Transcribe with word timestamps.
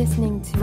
listening 0.00 0.40
to. 0.40 0.58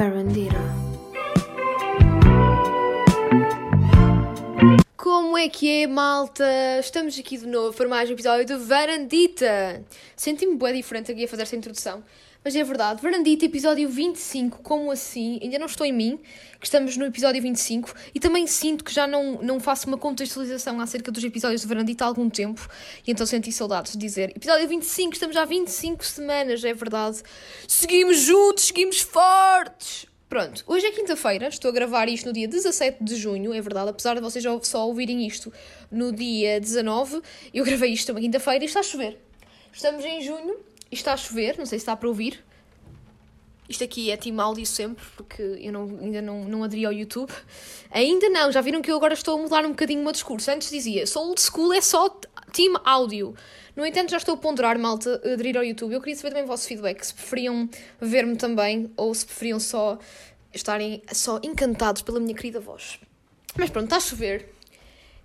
Como 4.98 5.38
é 5.38 5.48
que 5.48 5.84
é, 5.84 5.86
malta? 5.86 6.44
Estamos 6.80 7.20
aqui 7.20 7.38
de 7.38 7.46
novo 7.46 7.78
para 7.78 7.88
mais 7.88 8.10
um 8.10 8.14
episódio 8.14 8.46
de 8.46 8.56
Varandita. 8.56 9.84
Senti-me 10.16 10.58
bem 10.58 10.74
diferente 10.74 11.12
aqui 11.12 11.26
a 11.26 11.28
fazer 11.28 11.44
esta 11.44 11.56
introdução, 11.56 12.04
mas 12.44 12.56
é 12.56 12.64
verdade. 12.64 13.02
Varandita, 13.02 13.46
episódio 13.46 13.90
25, 13.90 14.62
como 14.62 14.92
assim? 14.92 15.40
Ainda 15.42 15.60
não 15.60 15.66
estou 15.66 15.86
em 15.86 15.92
mim, 15.92 16.20
que 16.60 16.66
estamos 16.66 16.98
no 16.98 17.06
episódio 17.06 17.42
25, 17.42 17.94
e 18.14 18.20
também 18.20 18.48
sinto 18.48 18.84
que 18.84 18.94
já 18.94 19.06
não, 19.06 19.42
não 19.42 19.60
faço 19.60 19.88
uma 19.88 19.98
contextualização 19.98 20.80
acerca 20.80 21.12
dos 21.12 21.24
episódios 21.24 21.62
de 21.62 21.68
Varandita 21.68 22.06
há 22.06 22.08
algum 22.08 22.30
tempo, 22.30 22.68
e 23.06 23.12
então 23.12 23.26
senti 23.26 23.52
saudades 23.52 23.94
de 23.94 23.98
dizer 23.98 24.32
episódio 24.36 24.68
25, 24.68 25.14
estamos 25.14 25.34
já 25.36 25.44
há 25.44 25.46
25 25.46 26.06
semanas, 26.06 26.64
é 26.64 26.74
verdade. 26.74 27.22
Seguimos 27.68 28.20
juntos, 28.20 28.66
seguimos 28.66 29.02
fortes! 29.02 30.08
Pronto, 30.30 30.62
hoje 30.68 30.86
é 30.86 30.92
quinta-feira, 30.92 31.48
estou 31.48 31.70
a 31.70 31.74
gravar 31.74 32.10
isto 32.10 32.26
no 32.26 32.34
dia 32.34 32.50
17 32.50 33.02
de 33.02 33.16
junho, 33.16 33.54
é 33.54 33.62
verdade, 33.62 33.90
apesar 33.90 34.14
de 34.16 34.20
vocês 34.20 34.44
só 34.64 34.86
ouvirem 34.86 35.26
isto 35.26 35.54
no 35.90 36.12
dia 36.12 36.60
19, 36.60 37.22
eu 37.54 37.64
gravei 37.64 37.94
isto 37.94 38.12
uma 38.12 38.20
quinta-feira 38.20 38.66
e 38.66 38.68
está 38.68 38.82
a 38.82 38.84
chover. 38.84 39.18
Estamos 39.72 40.04
em 40.04 40.22
junho 40.22 40.58
está 40.96 41.14
a 41.14 41.18
chover, 41.18 41.58
não 41.58 41.66
sei 41.66 41.80
se 41.80 41.84
está 41.84 41.96
para 41.96 42.08
ouvir. 42.08 42.44
Isto 43.70 43.84
aqui 43.84 44.12
é 44.12 44.16
team 44.16 44.40
áudio 44.40 44.66
sempre, 44.66 45.04
porque 45.18 45.42
eu 45.42 45.74
não, 45.74 45.84
ainda 46.02 46.22
não, 46.22 46.46
não 46.46 46.64
aderi 46.64 46.86
ao 46.86 46.94
YouTube. 46.94 47.32
Ainda 47.92 48.30
não, 48.30 48.50
já 48.52 48.62
viram 48.62 48.82
que 48.82 48.90
eu 48.90 48.96
agora 48.96 49.14
estou 49.14 49.38
a 49.38 49.42
mudar 49.42 49.66
um 49.66 49.70
bocadinho 49.70 50.00
o 50.00 50.04
meu 50.04 50.14
discurso. 50.14 50.50
Antes 50.50 50.70
dizia, 50.70 51.06
sou 51.06 51.28
old 51.28 51.42
school, 51.42 51.74
é 51.74 51.82
só 51.82 52.08
team 52.54 52.76
áudio. 52.86 53.36
No 53.76 53.86
entanto, 53.86 54.12
já 54.12 54.18
estou 54.18 54.36
a 54.36 54.38
ponderar, 54.38 54.80
malta, 54.80 55.22
aderir 55.24 55.58
ao 55.58 55.64
YouTube. 55.64 55.94
Eu 55.94 56.00
queria 56.00 56.16
saber 56.16 56.30
também 56.30 56.46
o 56.46 56.48
vosso 56.48 56.66
feedback, 56.66 57.04
se 57.04 57.14
preferiam 57.14 57.70
ver-me 58.00 58.38
também 58.38 58.90
ou 58.96 59.14
se 59.14 59.26
preferiam 59.26 59.60
só 59.60 60.00
estarem 60.54 61.02
só 61.12 61.40
encantados 61.44 62.02
pela 62.02 62.20
minha 62.20 62.34
querida 62.34 62.60
voz. 62.60 63.00
Mas 63.56 63.70
pronto, 63.70 63.86
está 63.86 63.98
a 63.98 64.00
chover. 64.00 64.57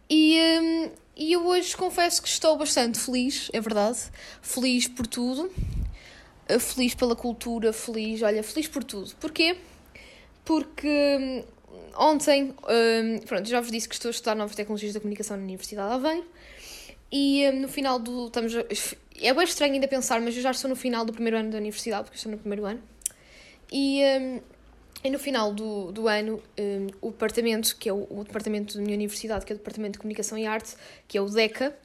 E, 0.09 0.39
hum, 0.61 0.91
e 1.17 1.33
eu 1.33 1.47
hoje 1.47 1.77
confesso 1.77 2.23
que 2.23 2.29
estou 2.29 2.57
bastante 2.57 2.99
feliz, 2.99 3.51
é 3.53 3.61
verdade. 3.61 3.99
Feliz 4.41 4.89
por 4.89 5.07
tudo. 5.07 5.51
Eh, 6.49 6.59
feliz 6.59 6.95
pela 6.95 7.17
cultura, 7.17 7.73
feliz, 7.73 8.23
olha, 8.23 8.43
feliz 8.43 8.69
por 8.69 8.85
tudo. 8.85 9.15
Porquê? 9.17 9.57
Porque 10.45 10.89
hum, 10.89 11.45
ontem, 11.97 12.55
hum, 12.69 13.19
pronto, 13.27 13.49
já 13.49 13.61
vos 13.61 13.71
disse 13.71 13.89
que 13.89 13.95
estou 13.95 14.09
a 14.09 14.13
estudar 14.13 14.35
novas 14.35 14.57
tecnologias 14.57 14.95
da 14.95 15.01
comunicação 15.01 15.37
na 15.37 15.45
Universidade 15.45 15.89
de 15.89 15.95
Aveiro. 15.95 16.27
E 17.11 17.49
um, 17.51 17.61
no 17.61 17.69
final 17.69 17.99
do. 17.99 18.27
Estamos 18.27 18.55
é 18.55 19.35
bem 19.35 19.45
estranho 19.45 19.75
ainda 19.75 19.87
pensar, 19.87 20.21
mas 20.21 20.35
eu 20.35 20.43
já 20.43 20.51
estou 20.51 20.69
no 20.71 20.77
final 20.77 21.05
do 21.05 21.13
primeiro 21.13 21.37
ano 21.37 21.51
da 21.51 21.59
universidade, 21.59 22.05
porque 22.05 22.17
estou 22.17 22.33
no 22.33 22.39
primeiro 22.39 22.65
ano. 22.65 22.83
E, 23.71 24.03
um, 24.03 24.41
e 25.05 25.11
no 25.11 25.19
final 25.19 25.53
do, 25.53 25.91
do 25.91 26.07
ano, 26.07 26.41
um, 26.59 26.87
o 27.01 27.11
departamento, 27.11 27.77
que 27.77 27.89
é 27.89 27.93
o, 27.93 28.07
o, 28.09 28.25
departamento 28.25 28.77
da 28.77 28.83
minha 28.83 28.95
universidade, 28.95 29.45
que 29.45 29.53
é 29.53 29.55
o 29.55 29.59
Departamento 29.59 29.95
de 29.95 29.99
Comunicação 29.99 30.39
e 30.39 30.47
Arte, 30.47 30.75
que 31.09 31.19
é 31.19 31.21
o 31.21 31.27
DECA. 31.27 31.77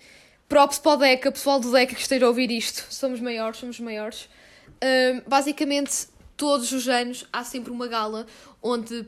Props 0.47 0.77
para 0.79 0.91
o 0.91 0.97
DECA, 0.97 1.31
pessoal 1.31 1.59
do 1.59 1.71
DECA 1.71 1.95
que 1.95 2.01
esteja 2.01 2.25
a 2.25 2.29
ouvir 2.29 2.51
isto. 2.51 2.85
Somos 2.93 3.19
maiores, 3.19 3.59
somos 3.59 3.79
maiores. 3.79 4.29
Um, 4.83 5.21
basicamente, 5.27 6.07
todos 6.35 6.71
os 6.71 6.87
anos 6.87 7.25
há 7.33 7.43
sempre 7.43 7.71
uma 7.71 7.87
gala 7.87 8.27
onde 8.61 9.05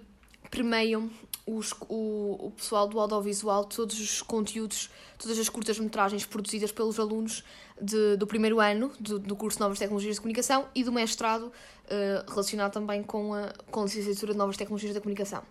premiam 0.50 1.10
os, 1.58 1.73
o, 1.88 2.47
o 2.47 2.53
pessoal 2.55 2.88
do 2.88 3.00
audiovisual, 3.00 3.66
todos 3.66 4.00
os 4.00 4.22
conteúdos, 4.22 4.89
todas 5.17 5.38
as 5.39 5.50
curtas-metragens 5.50 6.25
produzidas 6.25 6.72
pelos 6.72 7.00
alunos 7.00 7.44
de, 7.81 8.17
do 8.17 8.28
primeiro 8.28 8.59
ano 8.59 8.91
do, 9.00 9.19
do 9.19 9.36
curso 9.36 9.58
de 9.58 9.61
Novas 9.61 9.80
Tecnologias 9.80 10.16
de 10.16 10.22
Comunicação 10.22 10.67
e 10.75 10.83
do 10.83 10.91
mestrado 10.91 11.44
uh, 11.45 12.30
relacionado 12.30 12.73
também 12.73 13.03
com 13.03 13.33
a, 13.33 13.53
com 13.72 13.81
a 13.81 13.83
licenciatura 13.86 14.33
de 14.33 14.38
Novas 14.38 14.58
Tecnologias 14.58 14.94
da 14.94 15.02
Comunicação. 15.02 15.44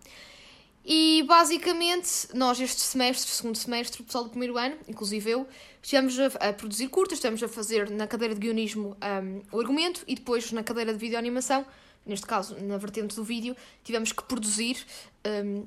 E 0.90 1.22
basicamente, 1.28 2.28
nós 2.32 2.58
este 2.58 2.80
semestre, 2.80 3.30
segundo 3.30 3.56
semestre, 3.58 4.00
o 4.00 4.04
pessoal 4.04 4.24
do 4.24 4.30
primeiro 4.30 4.56
ano, 4.56 4.74
inclusive 4.88 5.30
eu, 5.30 5.46
estivemos 5.82 6.18
a, 6.18 6.48
a 6.48 6.52
produzir 6.52 6.88
curtas, 6.88 7.18
estivemos 7.18 7.42
a 7.42 7.48
fazer 7.48 7.90
na 7.90 8.06
cadeira 8.06 8.34
de 8.34 8.40
guionismo 8.40 8.96
um, 9.22 9.42
o 9.52 9.60
argumento 9.60 10.02
e 10.06 10.14
depois 10.14 10.50
na 10.50 10.62
cadeira 10.62 10.92
de 10.94 10.98
videoanimação, 10.98 11.66
neste 12.06 12.26
caso 12.26 12.56
na 12.60 12.78
vertente 12.78 13.14
do 13.14 13.22
vídeo, 13.22 13.54
tivemos 13.84 14.12
que 14.12 14.22
produzir 14.22 14.78
um, 15.44 15.66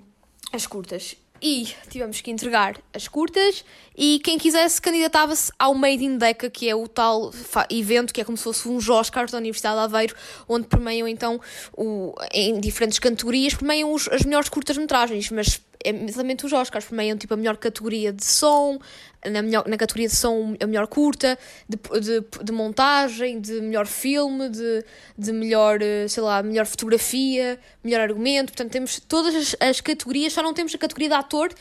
as 0.51 0.67
curtas. 0.67 1.15
E 1.43 1.73
tivemos 1.89 2.21
que 2.21 2.29
entregar 2.29 2.79
as 2.93 3.07
curtas 3.07 3.65
e 3.97 4.19
quem 4.23 4.37
quisesse 4.37 4.79
candidatava-se 4.79 5.51
ao 5.57 5.73
Made 5.73 6.05
in 6.05 6.17
Deca, 6.17 6.51
que 6.51 6.69
é 6.69 6.75
o 6.75 6.87
tal 6.87 7.33
evento 7.67 8.13
que 8.13 8.21
é 8.21 8.23
como 8.23 8.37
se 8.37 8.43
fosse 8.43 8.67
um 8.67 8.77
Oscars 8.77 9.31
da 9.31 9.39
Universidade 9.39 9.75
de 9.75 9.83
Aveiro, 9.83 10.15
onde 10.47 10.67
premiam 10.67 11.07
então 11.07 11.41
o, 11.75 12.13
em 12.31 12.59
diferentes 12.59 12.99
categorias, 12.99 13.55
premiam 13.55 13.91
os, 13.91 14.07
as 14.09 14.23
melhores 14.23 14.49
curtas-metragens, 14.49 15.31
mas 15.31 15.59
exatamente 15.83 16.45
os 16.45 16.53
Oscars, 16.53 16.85
premiam 16.85 17.17
tipo 17.17 17.33
a 17.33 17.37
melhor 17.37 17.57
categoria 17.57 18.11
de 18.13 18.25
som, 18.25 18.79
na, 19.25 19.41
melhor, 19.41 19.67
na 19.67 19.77
categoria 19.77 20.07
de 20.07 20.15
som 20.15 20.55
a 20.59 20.67
melhor 20.67 20.87
curta, 20.87 21.37
de, 21.67 21.77
de, 21.99 22.43
de 22.43 22.51
montagem, 22.51 23.39
de 23.39 23.61
melhor 23.61 23.85
filme, 23.85 24.49
de, 24.49 24.83
de 25.17 25.31
melhor, 25.31 25.81
eh, 25.81 26.07
sei 26.07 26.23
lá, 26.23 26.41
melhor 26.41 26.65
fotografia, 26.65 27.59
melhor 27.83 28.01
argumento. 28.01 28.53
Portanto, 28.53 28.71
temos 28.71 28.99
todas 28.99 29.35
as, 29.35 29.55
as 29.59 29.81
categorias, 29.81 30.33
só 30.33 30.41
não 30.41 30.53
temos 30.53 30.73
a 30.73 30.77
categoria 30.77 31.09
de 31.09 31.15
ator 31.15 31.53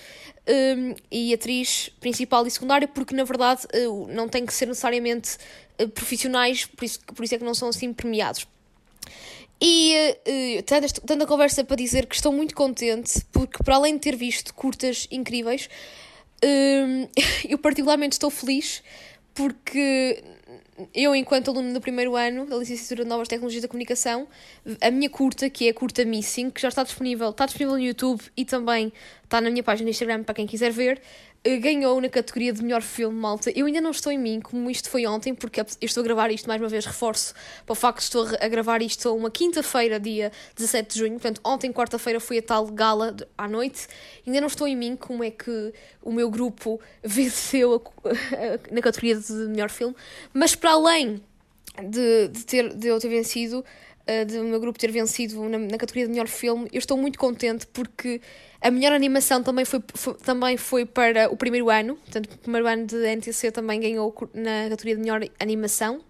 um, 0.49 0.95
e 1.11 1.35
atriz 1.35 1.91
principal 2.01 2.47
e 2.47 2.51
secundária, 2.51 2.89
porque 2.89 3.15
na 3.15 3.25
verdade 3.25 3.67
uh, 3.75 4.07
não 4.09 4.29
tem 4.29 4.45
que 4.45 4.53
ser 4.53 4.67
necessariamente 4.67 5.37
uh, 5.81 5.89
profissionais, 5.89 6.67
por 6.67 6.85
isso, 6.85 7.01
por 7.15 7.25
isso 7.25 7.35
é 7.35 7.39
que 7.39 7.45
não 7.45 7.55
são 7.55 7.69
assim 7.69 7.93
premiados. 7.93 8.47
E 9.61 10.17
uh, 10.59 10.63
tanta, 10.63 10.89
tanta 10.89 11.27
conversa 11.27 11.63
para 11.63 11.77
dizer 11.77 12.07
que 12.07 12.15
estou 12.15 12.33
muito 12.33 12.55
contente, 12.55 13.23
porque 13.31 13.63
para 13.63 13.77
além 13.77 13.95
de 13.95 14.01
ter 14.01 14.17
visto 14.17 14.55
curtas 14.55 15.07
incríveis, 15.11 15.69
uh, 16.43 17.11
eu 17.49 17.59
particularmente 17.59 18.15
estou 18.15 18.31
feliz 18.31 18.83
porque 19.35 20.23
eu, 20.95 21.15
enquanto 21.15 21.51
aluno 21.51 21.73
do 21.73 21.81
primeiro 21.81 22.17
ano 22.17 22.47
da 22.47 22.57
licenciatura 22.57 23.05
de 23.05 23.09
Novas 23.09 23.29
Tecnologias 23.29 23.63
da 23.63 23.69
Comunicação, 23.69 24.27
a 24.81 24.91
minha 24.91 25.11
curta, 25.11 25.51
que 25.51 25.67
é 25.67 25.71
a 25.71 25.75
curta 25.75 26.05
Missing, 26.05 26.51
que 26.51 26.61
já 26.61 26.69
está 26.69 26.83
disponível, 26.83 27.31
está 27.31 27.47
disponível 27.47 27.77
no 27.77 27.83
YouTube 27.83 28.23
e 28.37 28.45
também 28.45 28.93
está 29.23 29.41
na 29.41 29.51
minha 29.51 29.63
página 29.63 29.85
no 29.85 29.91
Instagram 29.91 30.23
para 30.23 30.35
quem 30.35 30.47
quiser 30.47 30.73
ver, 30.73 31.01
ganhou 31.45 31.99
na 32.01 32.09
categoria 32.09 32.53
de 32.53 32.63
melhor 32.63 32.83
filme, 32.83 33.19
malta. 33.19 33.51
Eu 33.51 33.65
ainda 33.65 33.81
não 33.81 33.91
estou 33.91 34.13
em 34.13 34.19
mim, 34.19 34.41
como 34.41 34.71
isto 34.71 34.91
foi 34.91 35.07
ontem, 35.07 35.35
porque 35.35 35.61
eu 35.61 35.67
estou 35.81 36.03
a 36.03 36.05
gravar 36.05 36.31
isto 36.31 36.47
mais 36.47 36.61
uma 36.61 36.69
vez, 36.69 36.85
reforço 36.85 37.33
para 37.65 37.73
o 37.73 37.75
facto 37.75 37.99
de 37.99 38.05
estou 38.05 38.27
a 38.39 38.49
gravar 38.49 38.83
isto 38.83 39.15
uma 39.15 39.31
quinta-feira, 39.31 39.99
dia 39.99 40.31
17 40.55 40.93
de 40.93 40.99
junho. 40.99 41.13
Portanto, 41.13 41.41
ontem, 41.43 41.73
quarta-feira, 41.73 42.21
foi 42.21 42.39
a 42.39 42.43
tal 42.43 42.67
gala 42.67 43.17
à 43.39 43.49
noite. 43.49 43.87
Ainda 44.27 44.41
não 44.41 44.49
estou 44.49 44.69
em 44.69 44.77
mim 44.77 44.97
como 44.97 45.25
é 45.25 45.31
que 45.31 45.73
o 46.03 46.13
meu 46.13 46.31
grupo 46.31 46.79
venceu 47.03 47.75
a, 47.75 48.09
a, 48.09 48.11
na 48.71 48.83
categoria 48.83 49.17
de 49.17 49.33
melhor 49.33 49.71
filme, 49.71 49.97
mas 50.35 50.55
para 50.55 50.73
além 50.73 51.23
de, 51.83 52.29
de, 52.29 52.45
ter, 52.45 52.75
de 52.75 52.89
eu 52.89 52.99
ter 53.01 53.09
vencido, 53.09 53.65
uh, 54.07 54.25
de 54.27 54.39
o 54.39 54.45
meu 54.45 54.61
grupo 54.61 54.79
ter 54.79 54.91
vencido 54.91 55.49
na, 55.49 55.57
na 55.57 55.79
categoria 55.79 56.05
de 56.05 56.11
melhor 56.11 56.29
filme, 56.29 56.69
eu 56.71 56.79
estou 56.79 56.99
muito 56.99 57.19
contente 57.19 57.67
porque 57.67 58.21
a 58.63 58.71
melhor 58.71 58.93
animação 58.93 59.43
também 59.43 59.65
foi, 59.65 59.83
foi, 59.95 60.15
também 60.15 60.57
foi 60.57 60.85
para 60.85 61.33
o 61.33 61.37
primeiro 61.37 61.71
ano, 61.71 61.97
portanto, 61.97 62.35
o 62.35 62.39
primeiro 62.39 62.67
ano 62.67 62.87
de 62.87 62.97
NTC 62.97 63.51
também 63.51 63.81
ganhou 63.81 64.15
na 64.35 64.69
categoria 64.69 64.97
de 64.97 65.01
melhor 65.01 65.21
animação. 65.39 66.01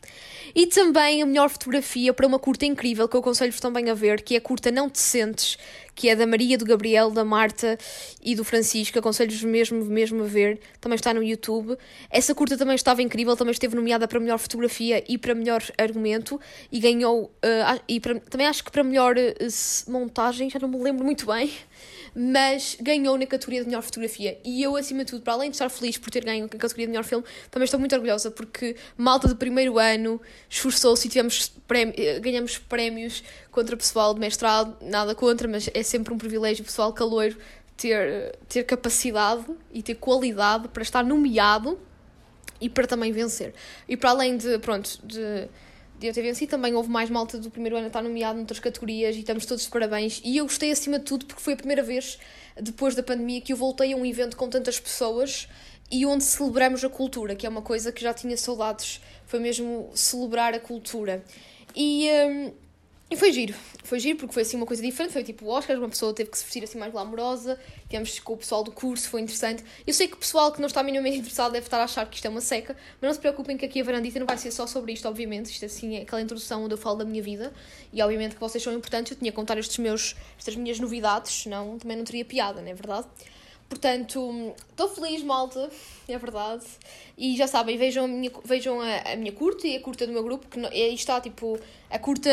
E 0.52 0.66
também 0.66 1.22
a 1.22 1.26
melhor 1.26 1.48
fotografia 1.48 2.12
para 2.12 2.26
uma 2.26 2.38
curta 2.38 2.66
incrível 2.66 3.06
que 3.06 3.14
eu 3.14 3.20
aconselho-vos 3.20 3.60
também 3.60 3.88
a 3.88 3.94
ver, 3.94 4.20
que 4.22 4.34
é 4.34 4.38
a 4.38 4.40
curta 4.40 4.68
Não 4.72 4.90
Te 4.90 4.98
Sentes, 4.98 5.56
que 5.94 6.08
é 6.08 6.16
da 6.16 6.26
Maria, 6.26 6.58
do 6.58 6.64
Gabriel, 6.64 7.10
da 7.10 7.24
Marta 7.24 7.78
e 8.20 8.34
do 8.34 8.42
Francisco. 8.42 8.98
Aconselho-vos 8.98 9.44
mesmo, 9.44 9.84
mesmo 9.84 10.24
a 10.24 10.26
ver, 10.26 10.58
também 10.80 10.96
está 10.96 11.14
no 11.14 11.22
YouTube. 11.22 11.76
Essa 12.10 12.34
curta 12.34 12.56
também 12.56 12.74
estava 12.74 13.00
incrível, 13.00 13.36
também 13.36 13.52
esteve 13.52 13.76
nomeada 13.76 14.08
para 14.08 14.18
melhor 14.18 14.38
fotografia 14.38 15.04
e 15.08 15.16
para 15.16 15.36
melhor 15.36 15.62
argumento 15.78 16.40
e 16.72 16.80
ganhou, 16.80 17.26
uh, 17.26 17.80
e 17.86 18.00
para, 18.00 18.18
também 18.18 18.48
acho 18.48 18.64
que 18.64 18.72
para 18.72 18.82
melhor 18.82 19.16
uh, 19.16 19.90
montagem, 19.90 20.50
já 20.50 20.58
não 20.58 20.68
me 20.68 20.78
lembro 20.78 21.04
muito 21.04 21.26
bem 21.26 21.52
mas 22.14 22.76
ganhou 22.80 23.16
na 23.16 23.26
categoria 23.26 23.60
de 23.60 23.66
melhor 23.66 23.82
fotografia. 23.82 24.38
E 24.44 24.62
eu, 24.62 24.76
acima 24.76 25.04
de 25.04 25.10
tudo, 25.12 25.22
para 25.22 25.34
além 25.34 25.50
de 25.50 25.56
estar 25.56 25.68
feliz 25.68 25.96
por 25.98 26.10
ter 26.10 26.24
ganho 26.24 26.42
na 26.42 26.48
categoria 26.48 26.86
de 26.86 26.90
melhor 26.90 27.04
filme, 27.04 27.24
também 27.50 27.64
estou 27.64 27.78
muito 27.78 27.94
orgulhosa 27.94 28.30
porque 28.30 28.76
malta 28.96 29.28
do 29.28 29.36
primeiro 29.36 29.78
ano 29.78 30.20
esforçou-se 30.48 31.06
e 31.06 31.10
tivemos 31.10 31.48
prémio, 31.66 31.94
eh, 31.96 32.18
ganhamos 32.20 32.58
prémios 32.58 33.22
contra 33.50 33.76
pessoal 33.76 34.14
de 34.14 34.20
mestrado, 34.20 34.76
nada 34.80 35.14
contra, 35.14 35.48
mas 35.48 35.68
é 35.72 35.82
sempre 35.82 36.12
um 36.12 36.18
privilégio 36.18 36.64
pessoal 36.64 36.92
caloiro 36.92 37.36
ter, 37.76 38.36
ter 38.48 38.64
capacidade 38.64 39.44
e 39.72 39.82
ter 39.82 39.94
qualidade 39.94 40.68
para 40.68 40.82
estar 40.82 41.04
nomeado 41.04 41.78
e 42.60 42.68
para 42.68 42.86
também 42.86 43.12
vencer. 43.12 43.54
E 43.88 43.96
para 43.96 44.10
além 44.10 44.36
de, 44.36 44.58
pronto, 44.58 44.98
de 45.02 45.20
de 45.20 45.48
eu 46.02 46.12
vencido, 46.14 46.50
também 46.50 46.74
houve 46.74 46.88
mais 46.88 47.10
malta 47.10 47.38
do 47.38 47.50
primeiro 47.50 47.76
ano 47.76 47.86
a 47.86 47.88
estar 47.88 48.02
nomeado 48.02 48.36
noutras 48.36 48.58
categorias 48.58 49.16
e 49.16 49.20
estamos 49.20 49.46
todos 49.46 49.64
de 49.64 49.70
parabéns. 49.70 50.20
E 50.24 50.36
eu 50.36 50.44
gostei 50.44 50.70
acima 50.70 50.98
de 50.98 51.04
tudo 51.04 51.26
porque 51.26 51.42
foi 51.42 51.52
a 51.52 51.56
primeira 51.56 51.82
vez 51.82 52.18
depois 52.60 52.94
da 52.94 53.02
pandemia 53.02 53.40
que 53.40 53.52
eu 53.52 53.56
voltei 53.56 53.92
a 53.92 53.96
um 53.96 54.04
evento 54.04 54.36
com 54.36 54.48
tantas 54.48 54.80
pessoas 54.80 55.48
e 55.90 56.06
onde 56.06 56.24
celebramos 56.24 56.84
a 56.84 56.88
cultura, 56.88 57.34
que 57.34 57.46
é 57.46 57.48
uma 57.48 57.62
coisa 57.62 57.90
que 57.90 58.00
já 58.00 58.14
tinha 58.14 58.36
saudades, 58.36 59.00
foi 59.26 59.40
mesmo 59.40 59.90
celebrar 59.94 60.54
a 60.54 60.60
cultura. 60.60 61.24
E, 61.74 62.08
um, 62.08 62.52
e 63.10 63.16
foi 63.16 63.32
giro, 63.32 63.52
foi 63.82 63.98
giro 63.98 64.16
porque 64.18 64.32
foi 64.32 64.42
assim 64.42 64.56
uma 64.56 64.64
coisa 64.64 64.80
diferente, 64.80 65.12
foi 65.12 65.24
tipo 65.24 65.44
o 65.44 65.48
Oscar, 65.48 65.76
uma 65.76 65.88
pessoa 65.88 66.14
teve 66.14 66.30
que 66.30 66.38
se 66.38 66.44
vestir 66.44 66.62
assim 66.62 66.78
mais 66.78 66.92
glamourosa, 66.92 67.58
tivemos 67.88 68.20
com 68.20 68.34
o 68.34 68.36
pessoal 68.36 68.62
do 68.62 68.70
curso, 68.70 69.08
foi 69.08 69.20
interessante. 69.20 69.64
Eu 69.84 69.92
sei 69.92 70.06
que 70.06 70.14
o 70.14 70.16
pessoal 70.16 70.52
que 70.52 70.60
não 70.60 70.68
está 70.68 70.80
minimamente 70.80 71.18
interessado 71.18 71.50
deve 71.50 71.66
estar 71.66 71.80
a 71.80 71.84
achar 71.84 72.08
que 72.08 72.14
isto 72.14 72.26
é 72.26 72.30
uma 72.30 72.40
seca, 72.40 72.76
mas 73.00 73.08
não 73.08 73.12
se 73.12 73.18
preocupem 73.18 73.56
que 73.56 73.66
aqui 73.66 73.80
a 73.80 73.84
varandita 73.84 74.20
não 74.20 74.28
vai 74.28 74.38
ser 74.38 74.52
só 74.52 74.64
sobre 74.64 74.92
isto, 74.92 75.08
obviamente, 75.08 75.46
isto 75.46 75.64
assim 75.64 75.96
é 75.96 76.02
aquela 76.02 76.22
introdução 76.22 76.62
onde 76.62 76.74
eu 76.74 76.78
falo 76.78 76.98
da 76.98 77.04
minha 77.04 77.20
vida 77.20 77.52
e 77.92 78.00
obviamente 78.00 78.36
que 78.36 78.40
vocês 78.40 78.62
são 78.62 78.72
importantes, 78.72 79.10
eu 79.10 79.18
tinha 79.18 79.32
que 79.32 79.36
contar 79.36 79.58
estes 79.58 79.78
meus, 79.78 80.14
estas 80.38 80.54
minhas 80.54 80.78
novidades, 80.78 81.32
senão 81.32 81.78
também 81.78 81.96
não 81.96 82.04
teria 82.04 82.24
piada, 82.24 82.62
não 82.62 82.68
é 82.68 82.74
verdade? 82.74 83.08
Portanto, 83.68 84.54
estou 84.68 84.88
feliz, 84.88 85.22
malta, 85.22 85.70
é 86.08 86.18
verdade. 86.18 86.64
E 87.16 87.36
já 87.36 87.46
sabem, 87.46 87.76
vejam 87.76 88.04
a 88.04 88.08
minha, 88.08 88.30
vejam 88.44 88.80
a, 88.80 89.12
a 89.12 89.16
minha 89.16 89.32
curta 89.32 89.66
e 89.66 89.76
a 89.76 89.80
curta 89.80 90.06
do 90.06 90.12
meu 90.12 90.24
grupo, 90.24 90.48
que 90.48 90.58
aí 90.66 90.94
está, 90.94 91.20
tipo, 91.20 91.58
a 91.88 91.98
curta 91.98 92.30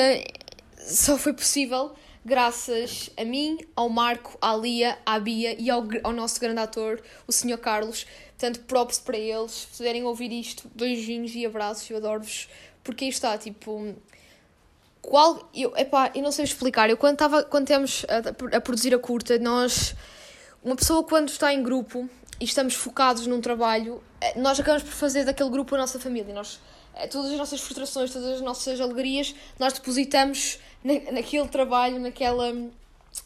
só 0.77 1.18
foi 1.18 1.33
possível 1.33 1.95
graças 2.27 3.09
a 3.15 3.24
mim, 3.24 3.57
ao 3.74 3.88
Marco, 3.88 4.38
à 4.41 4.53
Lia, 4.53 4.97
à 5.06 5.18
Bia 5.18 5.56
e 5.57 5.69
ao, 5.69 5.81
ao 6.03 6.12
nosso 6.12 6.41
grande 6.41 6.59
ator, 6.59 7.01
o 7.25 7.31
Sr. 7.31 7.57
Carlos. 7.57 8.06
Portanto, 8.38 8.59
props 8.68 9.00
para 9.00 9.18
eles. 9.18 9.51
Se 9.71 9.77
puderem 9.77 10.03
ouvir 10.03 10.31
isto, 10.33 10.69
beijinhos 10.75 11.33
e 11.33 11.45
abraços, 11.45 11.89
eu 11.89 11.95
adoro-vos. 11.95 12.50
Porque 12.83 13.06
aí 13.06 13.09
está, 13.09 13.38
tipo. 13.38 13.95
Qual. 15.01 15.50
Eu, 15.56 15.74
epá, 15.77 16.12
eu 16.13 16.21
não 16.21 16.31
sei 16.33 16.44
explicar. 16.44 16.89
Eu, 16.89 16.97
quando, 16.97 17.13
estava 17.13 17.44
quando 17.44 17.65
temos 17.65 18.06
a, 18.09 18.57
a 18.57 18.62
produzir 18.62 18.94
a 18.94 19.00
curta, 19.00 19.39
nós. 19.39 19.95
Uma 20.62 20.75
pessoa, 20.75 21.03
quando 21.03 21.30
está 21.30 21.53
em 21.53 21.63
grupo 21.63 22.09
e 22.41 22.44
estamos 22.44 22.73
focados 22.73 23.25
num 23.25 23.39
trabalho, 23.39 24.03
eh, 24.19 24.38
nós 24.38 24.59
acabamos 24.59 24.83
por 24.83 24.91
fazer 24.91 25.23
daquele 25.23 25.50
grupo 25.50 25.75
a 25.75 25.77
nossa 25.77 25.97
família. 25.97 26.33
Nós 26.33 26.59
eh, 26.94 27.07
todas 27.07 27.31
as 27.31 27.38
nossas 27.38 27.62
frustrações, 27.62 28.12
todas 28.12 28.33
as 28.33 28.41
nossas 28.41 28.81
alegrias, 28.81 29.33
nós 29.57 29.73
depositamos 29.73 30.59
na, 30.83 31.12
naquele 31.12 31.47
trabalho, 31.47 32.00
naquela, 32.00 32.53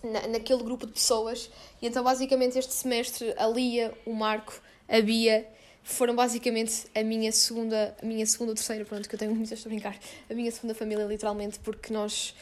na, 0.03 0.27
naquele 0.27 0.63
grupo 0.63 0.86
de 0.86 0.94
pessoas. 0.94 1.50
E 1.81 1.88
então, 1.88 2.03
basicamente, 2.03 2.57
este 2.57 2.74
semestre, 2.74 3.33
a 3.38 3.48
Lia, 3.48 3.94
o 4.06 4.13
Marco, 4.13 4.62
a 4.88 5.01
Bia, 5.01 5.48
foram 5.83 6.15
basicamente 6.15 6.86
a 6.94 7.03
minha 7.03 7.31
segunda, 7.31 7.95
a 8.01 8.06
minha 8.06 8.25
segunda 8.25 8.51
ou 8.51 8.56
terceira, 8.56 8.86
pronto, 8.86 9.07
que 9.07 9.15
eu 9.15 9.19
tenho 9.19 9.33
muitas 9.33 9.65
a 9.65 9.69
brincar, 9.69 9.98
a 10.30 10.33
minha 10.33 10.51
segunda 10.51 10.75
família, 10.75 11.06
literalmente, 11.06 11.59
porque 11.59 11.94
nós 11.94 12.36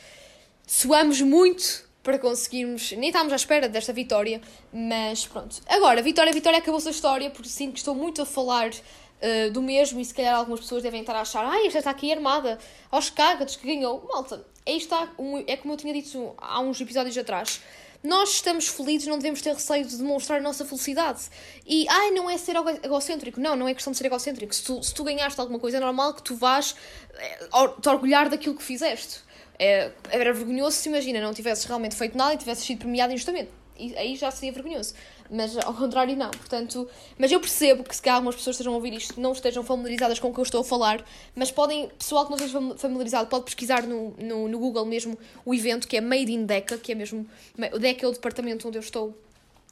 suamos 0.68 1.22
muito 1.22 1.88
para 2.04 2.18
conseguirmos. 2.18 2.92
Nem 2.94 3.10
estávamos 3.10 3.34
à 3.34 3.36
espera 3.36 3.70
desta 3.70 3.94
vitória, 3.94 4.42
mas 4.74 5.26
pronto. 5.26 5.62
Agora, 5.68 6.02
vitória, 6.02 6.32
vitória, 6.32 6.60
acabou-se 6.60 6.88
a 6.88 6.92
história, 6.92 7.30
porque 7.30 7.50
sinto 7.50 7.74
que 7.74 7.80
estou 7.80 7.96
muito 7.96 8.22
a 8.22 8.26
falar 8.26 8.72
uh, 9.22 9.52
do 9.52 9.62
mesmo 9.62 10.00
e 10.00 10.06
se 10.06 10.14
calhar 10.14 10.36
algumas 10.36 10.60
pessoas 10.62 10.84
devem 10.84 11.02
estar 11.02 11.16
a 11.16 11.22
achar 11.22 11.46
ai, 11.46 11.68
esta 11.68 11.80
está 11.80 11.92
aqui 11.92 12.12
armada 12.12 12.58
aos 12.92 13.10
cágados 13.10 13.56
que 13.56 13.68
ganhou. 13.68 14.08
Malta, 14.12 14.46
aí 14.66 14.78
está, 14.78 15.10
é 15.48 15.58
como 15.58 15.74
eu 15.74 15.78
tinha 15.78 15.94
dito 15.94 16.34
há 16.38 16.60
uns 16.60 16.80
episódios 16.80 17.18
atrás. 17.18 17.62
Nós 18.02 18.36
estamos 18.36 18.70
felizes, 18.70 19.08
não 19.08 19.18
devemos 19.18 19.42
ter 19.42 19.54
receio 19.54 19.86
de 19.86 19.98
demonstrar 19.98 20.40
a 20.40 20.42
nossa 20.42 20.64
felicidade. 20.64 21.24
E, 21.68 21.86
ai, 21.90 22.12
não 22.12 22.30
é 22.30 22.38
ser 22.38 22.56
egocêntrico. 22.82 23.42
Não, 23.42 23.58
não 23.58 23.68
é 23.68 23.74
questão 23.74 23.92
de 23.92 23.98
ser 23.98 24.06
egocêntrico. 24.06 24.56
Se 24.56 24.64
tu, 24.64 24.82
se 24.82 24.94
tu 24.94 25.04
ganhaste 25.04 25.40
alguma 25.40 25.60
coisa, 25.60 25.78
é 25.78 25.80
normal 25.82 26.14
que 26.14 26.24
tu 26.24 26.34
vás 26.34 26.78
é, 27.16 27.48
te 27.82 27.90
orgulhar 27.90 28.30
daquilo 28.30 28.56
que 28.56 28.64
fizeste. 28.64 29.20
É, 29.58 29.92
era 30.10 30.32
vergonhoso 30.32 30.78
se, 30.78 30.88
imagina, 30.88 31.20
não 31.20 31.34
tivesses 31.34 31.66
realmente 31.66 31.94
feito 31.94 32.18
nada 32.18 32.34
e 32.34 32.38
tivesses 32.38 32.64
sido 32.64 32.80
premiado 32.80 33.12
injustamente. 33.12 33.50
E 33.78 33.94
aí 33.98 34.16
já 34.16 34.32
seria 34.32 34.54
vergonhoso 34.54 34.94
mas 35.30 35.58
ao 35.58 35.74
contrário 35.74 36.16
não, 36.16 36.32
portanto, 36.32 36.88
mas 37.18 37.32
eu 37.32 37.40
percebo 37.40 37.84
que 37.84 37.96
se 37.96 38.02
calhar 38.02 38.18
algumas 38.18 38.36
pessoas 38.36 38.56
estejam 38.56 38.74
a 38.74 38.76
ouvir 38.76 38.94
isto 38.94 39.20
não 39.20 39.32
estejam 39.32 39.64
familiarizadas 39.64 40.20
com 40.20 40.30
o 40.30 40.34
que 40.34 40.40
eu 40.40 40.44
estou 40.44 40.62
a 40.62 40.64
falar, 40.64 41.06
mas 41.36 41.52
podem, 41.52 41.90
pessoal 41.90 42.26
que 42.26 42.32
não 42.32 42.38
esteja 42.38 42.78
familiarizado, 42.78 43.30
pode 43.30 43.46
pesquisar 43.46 43.84
no, 43.84 44.14
no, 44.18 44.48
no 44.48 44.60
Google 44.60 44.86
mesmo 44.86 45.18
o 45.46 45.54
evento 45.54 45.88
que 45.88 45.98
é 45.98 46.02
Made 46.02 46.32
in 46.32 46.46
DECA, 46.46 46.78
que 46.78 46.92
é 46.92 46.96
mesmo, 46.96 47.26
o 47.74 47.80
DECA 47.80 48.06
é 48.06 48.10
o 48.10 48.12
departamento 48.12 48.68
onde 48.68 48.78
eu 48.78 48.82
estou 48.82 49.16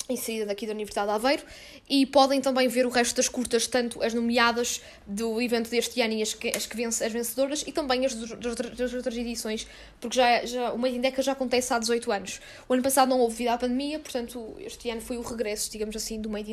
em 0.09 0.15
saída 0.15 0.45
daqui 0.45 0.65
da 0.65 0.73
Universidade 0.73 1.07
de 1.07 1.13
Aveiro 1.13 1.43
e 1.89 2.05
podem 2.05 2.41
também 2.41 2.67
ver 2.67 2.85
o 2.85 2.89
resto 2.89 3.15
das 3.15 3.29
curtas, 3.29 3.67
tanto 3.67 4.01
as 4.01 4.13
nomeadas 4.13 4.81
do 5.05 5.41
evento 5.41 5.69
deste 5.69 6.01
ano 6.01 6.13
e 6.13 6.21
as 6.21 6.33
que, 6.33 6.49
as, 6.55 6.65
que 6.65 6.75
vence, 6.75 7.03
as 7.03 7.11
vencedoras 7.11 7.63
e 7.67 7.71
também 7.71 8.05
as 8.05 8.13
das, 8.13 8.55
das 8.75 8.93
outras 8.93 9.15
edições, 9.15 9.67
porque 9.99 10.15
já, 10.15 10.45
já, 10.45 10.71
o 10.71 10.77
Made 10.77 11.01
já 11.19 11.33
acontece 11.33 11.73
há 11.73 11.79
18 11.79 12.11
anos. 12.11 12.41
O 12.67 12.73
ano 12.73 12.83
passado 12.83 13.09
não 13.09 13.19
houve 13.19 13.35
vida 13.35 13.53
à 13.53 13.57
pandemia, 13.57 13.99
portanto 13.99 14.55
este 14.59 14.89
ano 14.89 15.01
foi 15.01 15.17
o 15.17 15.21
regresso, 15.21 15.71
digamos 15.71 15.95
assim, 15.95 16.19
do 16.19 16.29
Made. 16.29 16.47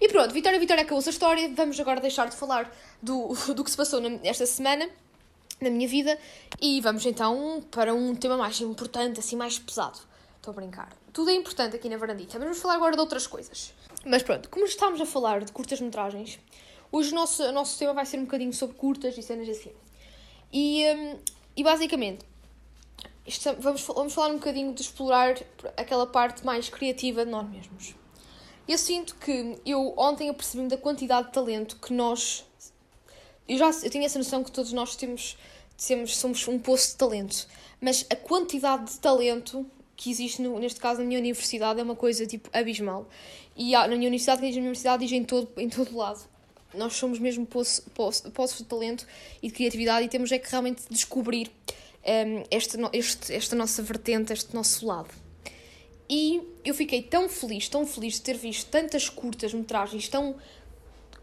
E 0.00 0.08
pronto, 0.08 0.32
Vitória 0.32 0.58
Vitória 0.58 0.82
acabou-se 0.82 1.08
a 1.08 1.12
história, 1.12 1.50
vamos 1.54 1.78
agora 1.78 2.00
deixar 2.00 2.28
de 2.28 2.36
falar 2.36 2.74
do, 3.02 3.34
do 3.54 3.62
que 3.62 3.70
se 3.70 3.76
passou 3.76 4.00
esta 4.22 4.46
semana 4.46 4.88
na 5.60 5.70
minha 5.70 5.88
vida 5.88 6.18
e 6.60 6.80
vamos 6.80 7.04
então 7.04 7.62
para 7.70 7.92
um 7.94 8.14
tema 8.14 8.36
mais 8.36 8.60
importante, 8.60 9.20
assim 9.20 9.36
mais 9.36 9.58
pesado. 9.58 10.07
Estou 10.48 10.52
a 10.52 10.64
brincar 10.64 10.98
tudo 11.12 11.30
é 11.30 11.34
importante 11.34 11.74
aqui 11.74 11.88
na 11.88 11.96
varandita. 11.96 12.38
Mas 12.38 12.44
vamos 12.44 12.58
falar 12.60 12.76
agora 12.76 12.94
de 12.94 13.00
outras 13.00 13.26
coisas. 13.26 13.74
Mas 14.06 14.22
pronto, 14.22 14.48
como 14.48 14.64
estamos 14.64 15.00
a 15.00 15.04
falar 15.04 15.44
de 15.44 15.50
curtas-metragens, 15.50 16.38
hoje 16.92 17.10
o 17.10 17.14
nosso, 17.16 17.42
o 17.42 17.52
nosso 17.52 17.76
tema 17.76 17.92
vai 17.92 18.06
ser 18.06 18.18
um 18.18 18.24
bocadinho 18.24 18.52
sobre 18.52 18.76
curtas 18.76 19.18
e 19.18 19.22
cenas 19.22 19.48
assim. 19.48 19.72
E, 20.52 20.84
um, 20.94 21.18
e 21.56 21.64
basicamente, 21.64 22.24
isto, 23.26 23.52
vamos, 23.58 23.82
vamos 23.82 24.14
falar 24.14 24.28
um 24.30 24.36
bocadinho 24.36 24.72
de 24.72 24.80
explorar 24.80 25.36
aquela 25.76 26.06
parte 26.06 26.46
mais 26.46 26.68
criativa 26.68 27.24
de 27.24 27.30
nós 27.32 27.46
mesmos. 27.50 27.96
Eu 28.68 28.78
sinto 28.78 29.16
que 29.16 29.58
eu 29.66 29.92
ontem 29.96 30.30
apercebi-me 30.30 30.68
da 30.68 30.78
quantidade 30.78 31.26
de 31.26 31.32
talento 31.32 31.76
que 31.76 31.92
nós. 31.92 32.46
Eu 33.48 33.58
já 33.58 33.70
eu 33.70 33.90
tenho 33.90 34.04
essa 34.04 34.18
noção 34.18 34.44
que 34.44 34.52
todos 34.52 34.72
nós 34.72 34.94
temos, 34.94 35.36
temos 35.84 36.16
somos 36.16 36.46
um 36.46 36.60
poço 36.60 36.92
de 36.92 36.96
talento, 36.96 37.46
mas 37.80 38.06
a 38.08 38.14
quantidade 38.14 38.92
de 38.92 38.98
talento 39.00 39.66
que 39.98 40.12
existe, 40.12 40.40
no, 40.40 40.56
neste 40.60 40.78
caso, 40.78 41.00
na 41.00 41.06
minha 41.06 41.18
universidade 41.18 41.80
é 41.80 41.82
uma 41.82 41.96
coisa, 41.96 42.24
tipo, 42.24 42.48
abismal. 42.52 43.08
E 43.56 43.74
há, 43.74 43.80
na 43.80 43.96
minha 43.96 44.06
universidade, 44.06 44.40
na 44.40 44.46
minha 44.46 44.60
universidade, 44.60 45.04
diz 45.04 45.12
em 45.12 45.24
todo, 45.24 45.50
em 45.56 45.68
todo 45.68 45.94
lado. 45.94 46.20
Nós 46.72 46.92
somos 46.92 47.18
mesmo 47.18 47.44
poços 47.44 47.84
poço, 47.92 48.30
poço 48.30 48.62
de 48.62 48.68
talento 48.68 49.04
e 49.42 49.48
de 49.48 49.54
criatividade 49.54 50.06
e 50.06 50.08
temos 50.08 50.30
é 50.30 50.38
que 50.38 50.48
realmente 50.48 50.84
descobrir 50.88 51.50
um, 52.04 52.44
este, 52.48 52.78
este, 52.92 53.34
esta 53.34 53.56
nossa 53.56 53.82
vertente, 53.82 54.32
este 54.32 54.54
nosso 54.54 54.86
lado. 54.86 55.08
E 56.08 56.42
eu 56.64 56.74
fiquei 56.74 57.02
tão 57.02 57.28
feliz, 57.28 57.68
tão 57.68 57.84
feliz 57.84 58.14
de 58.14 58.22
ter 58.22 58.36
visto 58.36 58.70
tantas 58.70 59.08
curtas 59.08 59.52
metragens 59.52 60.08
tão, 60.08 60.36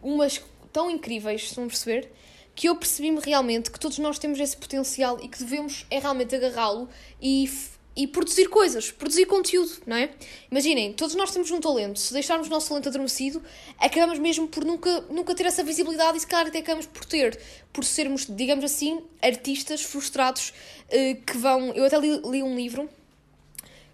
umas, 0.03 0.41
tão 0.73 0.91
incríveis, 0.91 1.49
se 1.49 1.55
vão 1.55 1.67
perceber, 1.67 2.11
que 2.53 2.67
eu 2.67 2.75
percebi-me 2.75 3.21
realmente 3.21 3.71
que 3.71 3.79
todos 3.79 3.99
nós 3.99 4.19
temos 4.19 4.37
esse 4.37 4.57
potencial 4.57 5.17
e 5.23 5.29
que 5.29 5.39
devemos 5.39 5.85
é 5.89 5.99
realmente 5.99 6.35
agarrá-lo 6.35 6.89
e 7.21 7.49
e 7.95 8.05
produzir 8.05 8.49
coisas, 8.49 8.91
produzir 8.91 9.25
conteúdo, 9.25 9.71
não 9.85 9.95
é? 9.95 10.09
Imaginem, 10.51 10.91
todos 10.91 11.15
nós 11.15 11.31
temos 11.31 11.49
um 11.49 11.61
talento. 11.61 11.97
Se 11.97 12.11
deixarmos 12.11 12.47
o 12.47 12.49
nosso 12.49 12.67
talento 12.67 12.89
adormecido, 12.89 13.41
acabamos 13.79 14.19
mesmo 14.19 14.47
por 14.47 14.65
nunca, 14.65 15.01
nunca 15.09 15.33
ter 15.33 15.45
essa 15.45 15.63
visibilidade 15.63 16.17
e 16.17 16.19
se 16.19 16.27
calhar 16.27 16.47
até 16.47 16.59
acabamos 16.59 16.87
por 16.87 17.05
ter, 17.05 17.39
por 17.71 17.85
sermos, 17.85 18.27
digamos 18.29 18.65
assim, 18.65 19.01
artistas 19.21 19.81
frustrados 19.81 20.53
uh, 20.89 21.21
que 21.25 21.37
vão. 21.37 21.71
Eu 21.73 21.85
até 21.85 21.97
li, 21.97 22.21
li 22.25 22.43
um 22.43 22.55
livro 22.55 22.89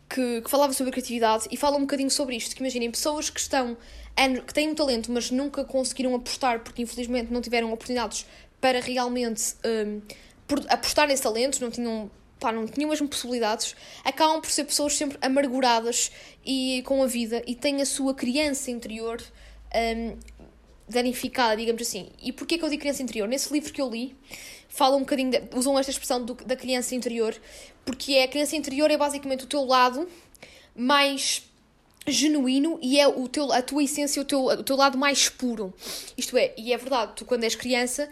que, 0.09 0.41
que, 0.41 0.49
falava 0.49 0.73
sobre 0.73 0.91
criatividade 0.91 1.47
e 1.51 1.55
fala 1.55 1.77
um 1.77 1.81
bocadinho 1.81 2.09
sobre 2.09 2.35
isto. 2.35 2.55
Que 2.55 2.61
imaginem, 2.61 2.89
pessoas 2.89 3.29
que 3.29 3.39
estão 3.39 3.77
que 4.45 4.53
têm 4.53 4.69
um 4.69 4.75
talento, 4.75 5.11
mas 5.11 5.31
nunca 5.31 5.63
conseguiram 5.63 6.13
apostar 6.13 6.59
porque 6.59 6.81
infelizmente 6.81 7.31
não 7.31 7.41
tiveram 7.41 7.71
oportunidades 7.71 8.25
para 8.59 8.79
realmente 8.79 9.55
um, 9.65 10.01
apostar 10.69 11.07
nesse 11.07 11.23
talento, 11.23 11.61
não 11.61 11.71
tinham 11.71 12.11
pá, 12.41 12.51
não 12.51 12.65
tinham 12.65 12.89
mesmo 12.89 13.07
possibilidades, 13.07 13.75
acabam 14.03 14.41
por 14.41 14.49
ser 14.49 14.65
pessoas 14.65 14.97
sempre 14.97 15.17
amarguradas 15.21 16.11
e 16.43 16.81
com 16.85 17.01
a 17.03 17.07
vida 17.07 17.43
e 17.45 17.55
têm 17.55 17.81
a 17.81 17.85
sua 17.85 18.15
criança 18.15 18.71
interior 18.71 19.21
um, 19.73 20.17
danificada, 20.89 21.55
digamos 21.55 21.83
assim. 21.83 22.09
E 22.21 22.33
porquê 22.33 22.57
que 22.57 22.65
eu 22.65 22.69
digo 22.69 22.81
criança 22.81 23.03
interior? 23.03 23.27
Nesse 23.27 23.53
livro 23.53 23.71
que 23.71 23.79
eu 23.79 23.87
li, 23.87 24.15
fala 24.67 24.95
um 24.97 25.01
bocadinho, 25.01 25.29
de, 25.29 25.41
usam 25.55 25.77
esta 25.77 25.91
expressão 25.91 26.25
do, 26.25 26.33
da 26.33 26.55
criança 26.55 26.95
interior, 26.95 27.39
porque 27.85 28.13
é, 28.13 28.23
a 28.23 28.27
criança 28.27 28.55
interior 28.55 28.89
é 28.89 28.97
basicamente 28.97 29.43
o 29.43 29.47
teu 29.47 29.63
lado 29.63 30.09
mais 30.75 31.43
genuíno 32.07 32.79
e 32.81 32.99
é 32.99 33.07
o 33.07 33.27
teu, 33.27 33.51
a 33.51 33.61
tua 33.61 33.83
essência, 33.83 34.19
o 34.19 34.25
teu, 34.25 34.45
o 34.45 34.63
teu 34.63 34.75
lado 34.75 34.97
mais 34.97 35.29
puro. 35.29 35.71
Isto 36.17 36.35
é, 36.37 36.53
e 36.57 36.73
é 36.73 36.77
verdade, 36.77 37.13
tu 37.15 37.23
quando 37.23 37.43
és 37.43 37.53
criança 37.53 38.09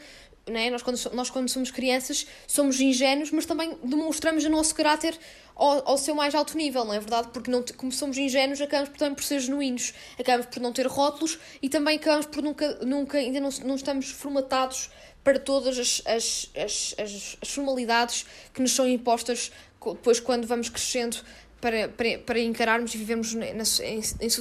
né? 0.49 0.69
nós, 0.69 0.81
quando, 0.81 0.99
nós, 1.13 1.29
quando 1.29 1.49
somos 1.49 1.71
crianças, 1.71 2.25
somos 2.47 2.79
ingênuos, 2.79 3.31
mas 3.31 3.45
também 3.45 3.77
demonstramos 3.83 4.43
o 4.45 4.49
nosso 4.49 4.73
caráter 4.75 5.17
ao, 5.55 5.89
ao 5.89 5.97
seu 5.97 6.15
mais 6.15 6.33
alto 6.33 6.57
nível, 6.57 6.85
não 6.85 6.93
é 6.93 6.99
verdade? 6.99 7.29
Porque, 7.33 7.51
não, 7.51 7.63
como 7.75 7.91
somos 7.91 8.17
ingênuos, 8.17 8.61
acabamos 8.61 8.97
também 8.97 9.15
por 9.15 9.23
ser 9.23 9.39
genuínos, 9.39 9.93
acabamos 10.17 10.47
por 10.47 10.61
não 10.61 10.71
ter 10.71 10.87
rótulos 10.87 11.37
e 11.61 11.69
também 11.69 11.97
acabamos 11.97 12.25
por 12.27 12.41
nunca, 12.41 12.79
nunca 12.85 13.17
ainda 13.17 13.39
não, 13.39 13.49
não 13.65 13.75
estamos 13.75 14.09
formatados 14.09 14.89
para 15.23 15.37
todas 15.37 15.77
as, 15.77 16.01
as, 16.05 16.49
as, 16.55 16.95
as, 16.97 17.37
as 17.41 17.49
formalidades 17.49 18.25
que 18.53 18.61
nos 18.61 18.71
são 18.71 18.87
impostas 18.87 19.51
depois 19.79 20.19
quando 20.19 20.47
vamos 20.47 20.69
crescendo 20.69 21.17
para, 21.61 21.89
para, 21.89 22.19
para 22.19 22.39
encararmos 22.39 22.93
e 22.93 22.97
vivermos 22.97 23.33
na, 23.33 23.47
na, 23.47 23.63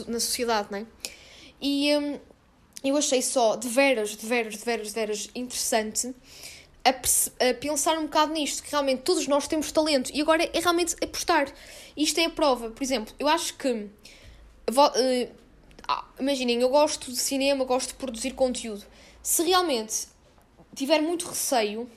na 0.09 0.21
sociedade, 0.21 0.69
não 0.71 0.79
é? 0.79 0.87
E, 1.61 1.97
hum, 1.97 2.19
eu 2.83 2.97
achei 2.97 3.21
só 3.23 3.57
de 3.57 3.69
veras, 3.69 4.17
de 4.17 4.27
veras, 4.27 4.55
de 4.55 4.65
veras, 4.65 4.89
de 4.89 4.95
veras 4.95 5.31
interessante 5.35 6.15
a, 6.85 7.55
pensar 7.55 7.99
um 7.99 8.03
bocado 8.03 8.33
nisto, 8.33 8.63
que 8.63 8.71
realmente 8.71 9.03
todos 9.03 9.27
nós 9.27 9.47
temos 9.47 9.71
talento 9.73 10.11
e 10.15 10.21
agora 10.21 10.49
é 10.53 10.61
realmente 10.61 10.95
apostar. 11.03 11.53
Isto 11.97 12.21
é 12.21 12.27
a 12.27 12.31
prova. 12.31 12.71
Por 12.71 12.83
exemplo, 12.83 13.15
eu 13.19 13.29
acho 13.29 13.55
que. 13.55 13.69
Uh, 13.69 15.33
imaginem, 16.21 16.61
eu 16.61 16.69
gosto 16.69 17.11
de 17.11 17.17
cinema, 17.17 17.65
gosto 17.65 17.89
de 17.89 17.95
produzir 17.95 18.33
conteúdo. 18.33 18.85
Se 19.23 19.43
realmente 19.43 20.07
tiver 20.75 21.01
muito 21.01 21.27
receio 21.27 21.91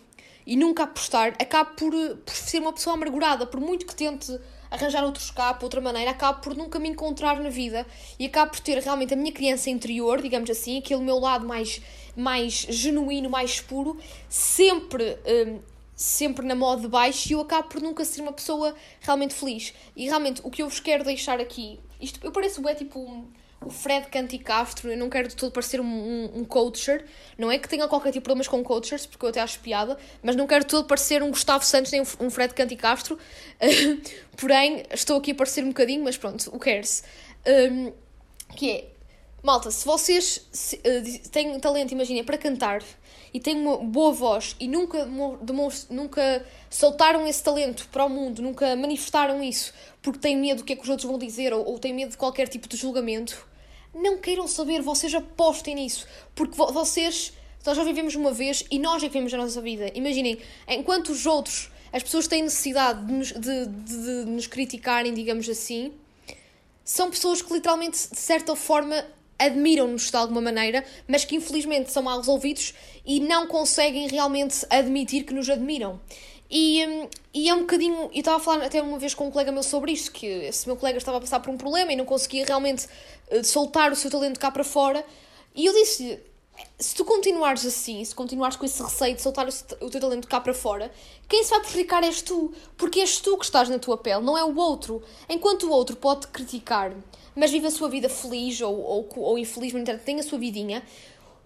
e 0.46 0.56
nunca 0.56 0.84
apostar, 0.84 1.36
acabo 1.40 1.72
por, 1.76 1.94
por 2.18 2.34
ser 2.34 2.60
uma 2.60 2.74
pessoa 2.74 2.96
amargurada, 2.96 3.46
por 3.46 3.60
muito 3.60 3.86
que 3.86 3.96
tente 3.96 4.40
arranjar 4.72 5.04
outro 5.04 5.22
escape, 5.22 5.64
outra 5.64 5.82
maneira, 5.82 6.12
acabo 6.12 6.42
por 6.42 6.56
nunca 6.56 6.80
me 6.80 6.88
encontrar 6.88 7.40
na 7.40 7.50
vida 7.50 7.86
e 8.18 8.26
acabo 8.26 8.52
por 8.52 8.62
ter 8.62 8.80
realmente 8.80 9.14
a 9.14 9.18
minha 9.18 9.34
criança 9.34 9.70
interior, 9.70 10.22
digamos 10.22 10.50
assim, 10.50 10.80
aquele 10.80 11.02
meu 11.02 11.20
lado 11.20 11.46
mais, 11.46 11.82
mais 12.16 12.66
genuíno, 12.70 13.30
mais 13.30 13.60
puro, 13.60 14.00
sempre. 14.30 15.18
Um, 15.28 15.60
sempre 15.94 16.44
na 16.44 16.56
moda 16.56 16.82
de 16.82 16.88
baixo 16.88 17.30
e 17.30 17.34
eu 17.34 17.42
acabo 17.42 17.68
por 17.68 17.80
nunca 17.80 18.04
ser 18.04 18.22
uma 18.22 18.34
pessoa 18.34 18.74
realmente 19.02 19.36
feliz. 19.36 19.72
E 19.96 20.06
realmente 20.06 20.42
o 20.44 20.50
que 20.50 20.64
eu 20.64 20.68
vos 20.68 20.80
quero 20.80 21.04
deixar 21.04 21.40
aqui, 21.40 21.80
isto 22.00 22.20
eu 22.24 22.32
pareço 22.32 22.60
bem 22.60 22.74
tipo 22.74 23.28
o 23.64 23.70
Fred 23.70 24.08
Canti 24.08 24.40
Castro, 24.40 24.92
eu 24.92 24.98
não 24.98 25.10
quero 25.10 25.28
de 25.28 25.36
todo 25.36 25.52
parecer 25.52 25.80
um, 25.80 25.86
um, 25.86 26.40
um 26.40 26.46
coacher, 26.46 27.06
não 27.38 27.52
é 27.52 27.60
que 27.60 27.70
tenha 27.70 27.88
qualquer 27.88 28.10
tipo 28.10 28.22
de 28.22 28.24
problemas 28.24 28.48
com 28.48 28.64
coachers, 28.64 29.06
porque 29.06 29.24
eu 29.24 29.30
até 29.30 29.40
acho 29.40 29.60
piada, 29.60 29.98
mas 30.24 30.36
não 30.36 30.48
quero 30.48 30.66
de 30.66 30.72
todo 30.72 30.88
parecer 30.88 31.22
um 31.22 31.30
Gustavo 31.30 31.64
Santos 31.64 31.92
nem 31.92 32.02
um, 32.02 32.06
um 32.20 32.30
Fred 32.30 32.54
Canti 32.56 32.76
Castro, 32.76 33.20
porém 34.36 34.84
estou 34.92 35.18
aqui 35.18 35.32
a 35.32 35.36
parecer 35.36 35.64
um 35.64 35.68
bocadinho, 35.68 36.04
mas 36.04 36.18
pronto, 36.18 36.50
o 36.54 36.58
cares. 36.58 37.04
Um, 37.46 37.92
que 38.56 38.72
é, 38.72 38.88
malta, 39.44 39.70
se 39.70 39.86
vocês 39.86 40.48
se, 40.52 40.78
uh, 40.78 41.30
têm 41.30 41.60
talento, 41.60 41.92
imaginem, 41.92 42.24
para 42.24 42.38
cantar 42.38 42.84
e 43.34 43.40
têm 43.40 43.58
uma 43.58 43.78
boa 43.78 44.12
voz 44.12 44.56
e 44.60 44.68
nunca, 44.68 45.08
nunca 45.90 46.46
soltaram 46.70 47.28
esse 47.28 47.42
talento 47.44 47.88
para 47.92 48.06
o 48.06 48.10
mundo, 48.10 48.42
nunca 48.42 48.76
manifestaram 48.76 49.42
isso 49.42 49.72
porque 50.02 50.20
têm 50.20 50.36
medo 50.36 50.58
do 50.60 50.64
que 50.64 50.74
é 50.74 50.76
que 50.76 50.82
os 50.82 50.90
outros 50.90 51.08
vão 51.08 51.18
dizer 51.18 51.54
ou, 51.54 51.66
ou 51.66 51.80
têm 51.80 51.94
medo 51.94 52.12
de 52.12 52.18
qualquer 52.18 52.48
tipo 52.48 52.68
de 52.68 52.76
julgamento, 52.76 53.48
não 53.94 54.18
queiram 54.18 54.48
saber, 54.48 54.82
vocês 54.82 55.14
apostem 55.14 55.76
nisso, 55.76 56.08
porque 56.34 56.56
vocês, 56.56 57.34
nós 57.66 57.76
já 57.76 57.84
vivemos 57.84 58.16
uma 58.16 58.32
vez 58.32 58.64
e 58.72 58.80
nós 58.80 59.02
já 59.02 59.08
vivemos 59.08 59.34
a 59.34 59.38
nossa 59.38 59.62
vida. 59.62 59.92
Imaginem, 59.94 60.38
enquanto 60.68 61.10
os 61.10 61.26
outros, 61.26 61.70
as 61.92 62.04
pessoas 62.04 62.28
têm 62.28 62.44
necessidade 62.44 63.06
de 63.06 63.12
nos, 63.12 63.28
de, 63.32 63.66
de, 63.66 64.24
de 64.26 64.32
nos 64.32 64.48
criticarem, 64.48 65.14
digamos 65.14 65.48
assim, 65.50 65.94
são 66.84 67.10
pessoas 67.10 67.42
que 67.42 67.54
literalmente, 67.54 68.10
de 68.10 68.20
certa 68.20 68.56
forma, 68.56 69.06
admiram-nos 69.38 70.10
de 70.10 70.16
alguma 70.16 70.42
maneira, 70.42 70.86
mas 71.08 71.26
que 71.26 71.36
infelizmente 71.36 71.92
são 71.92 72.04
mal 72.04 72.18
resolvidos 72.18 72.74
e 73.06 73.20
não 73.20 73.48
conseguem 73.48 74.08
realmente 74.08 74.66
admitir 74.70 75.24
que 75.24 75.34
nos 75.34 75.50
admiram. 75.50 76.00
E, 76.52 76.86
hum, 76.86 77.08
e 77.34 77.48
é 77.48 77.54
um 77.54 77.62
bocadinho. 77.62 78.10
Eu 78.14 78.20
estava 78.20 78.38
a 78.38 78.40
falar 78.40 78.66
até 78.66 78.82
uma 78.82 79.00
vez 79.00 79.14
com 79.14 79.28
um 79.28 79.32
colega 79.32 79.52
meu 79.52 79.64
sobre 79.64 79.94
isto, 79.94 80.12
que 80.12 80.26
esse 80.26 80.68
meu 80.68 80.76
colega 80.76 80.98
estava 80.98 81.18
a 81.18 81.22
passar 81.22 81.40
por 81.40 81.50
um 81.50 81.58
problema 81.58 81.94
e 81.94 81.96
não 81.96 82.04
conseguia 82.04 82.46
realmente 82.46 82.88
uh, 83.32 83.44
soltar 83.44 83.92
o 83.92 83.96
seu 83.96 84.12
talento 84.12 84.38
cá 84.38 84.52
para 84.52 84.64
fora. 84.64 85.06
E 85.56 85.66
eu 85.66 85.74
disse 85.74 86.20
se 86.78 86.96
tu 86.96 87.06
continuares 87.06 87.66
assim, 87.66 88.04
se 88.04 88.14
continuares 88.14 88.58
com 88.58 88.66
esse 88.66 88.82
receio 88.82 89.16
de 89.16 89.22
soltar 89.22 89.48
o 89.80 89.90
teu 89.90 90.02
talento 90.02 90.28
cá 90.28 90.40
para 90.40 90.54
fora, 90.54 90.92
quem 91.28 91.44
se 91.44 91.50
vai 91.50 91.62
prejudicar 91.62 92.04
és 92.04 92.22
tu. 92.22 92.52
Porque 92.78 93.00
és 93.00 93.20
tu 93.20 93.38
que 93.38 93.46
estás 93.46 93.70
na 93.70 93.80
tua 93.80 93.98
pele, 93.98 94.22
não 94.22 94.38
é 94.38 94.44
o 94.44 94.56
outro. 94.58 95.02
Enquanto 95.30 95.64
o 95.64 95.72
outro 95.72 95.96
pode 95.96 96.28
criticar, 96.28 96.94
mas 97.36 97.52
vive 97.52 97.68
a 97.68 97.72
sua 97.72 97.88
vida 97.88 98.10
feliz 98.10 98.60
ou, 98.62 98.78
ou, 98.78 99.10
ou 99.16 99.38
infeliz, 99.38 99.74
no 99.74 99.84
tem 100.00 100.20
a 100.20 100.24
sua 100.24 100.38
vidinha, 100.38 100.84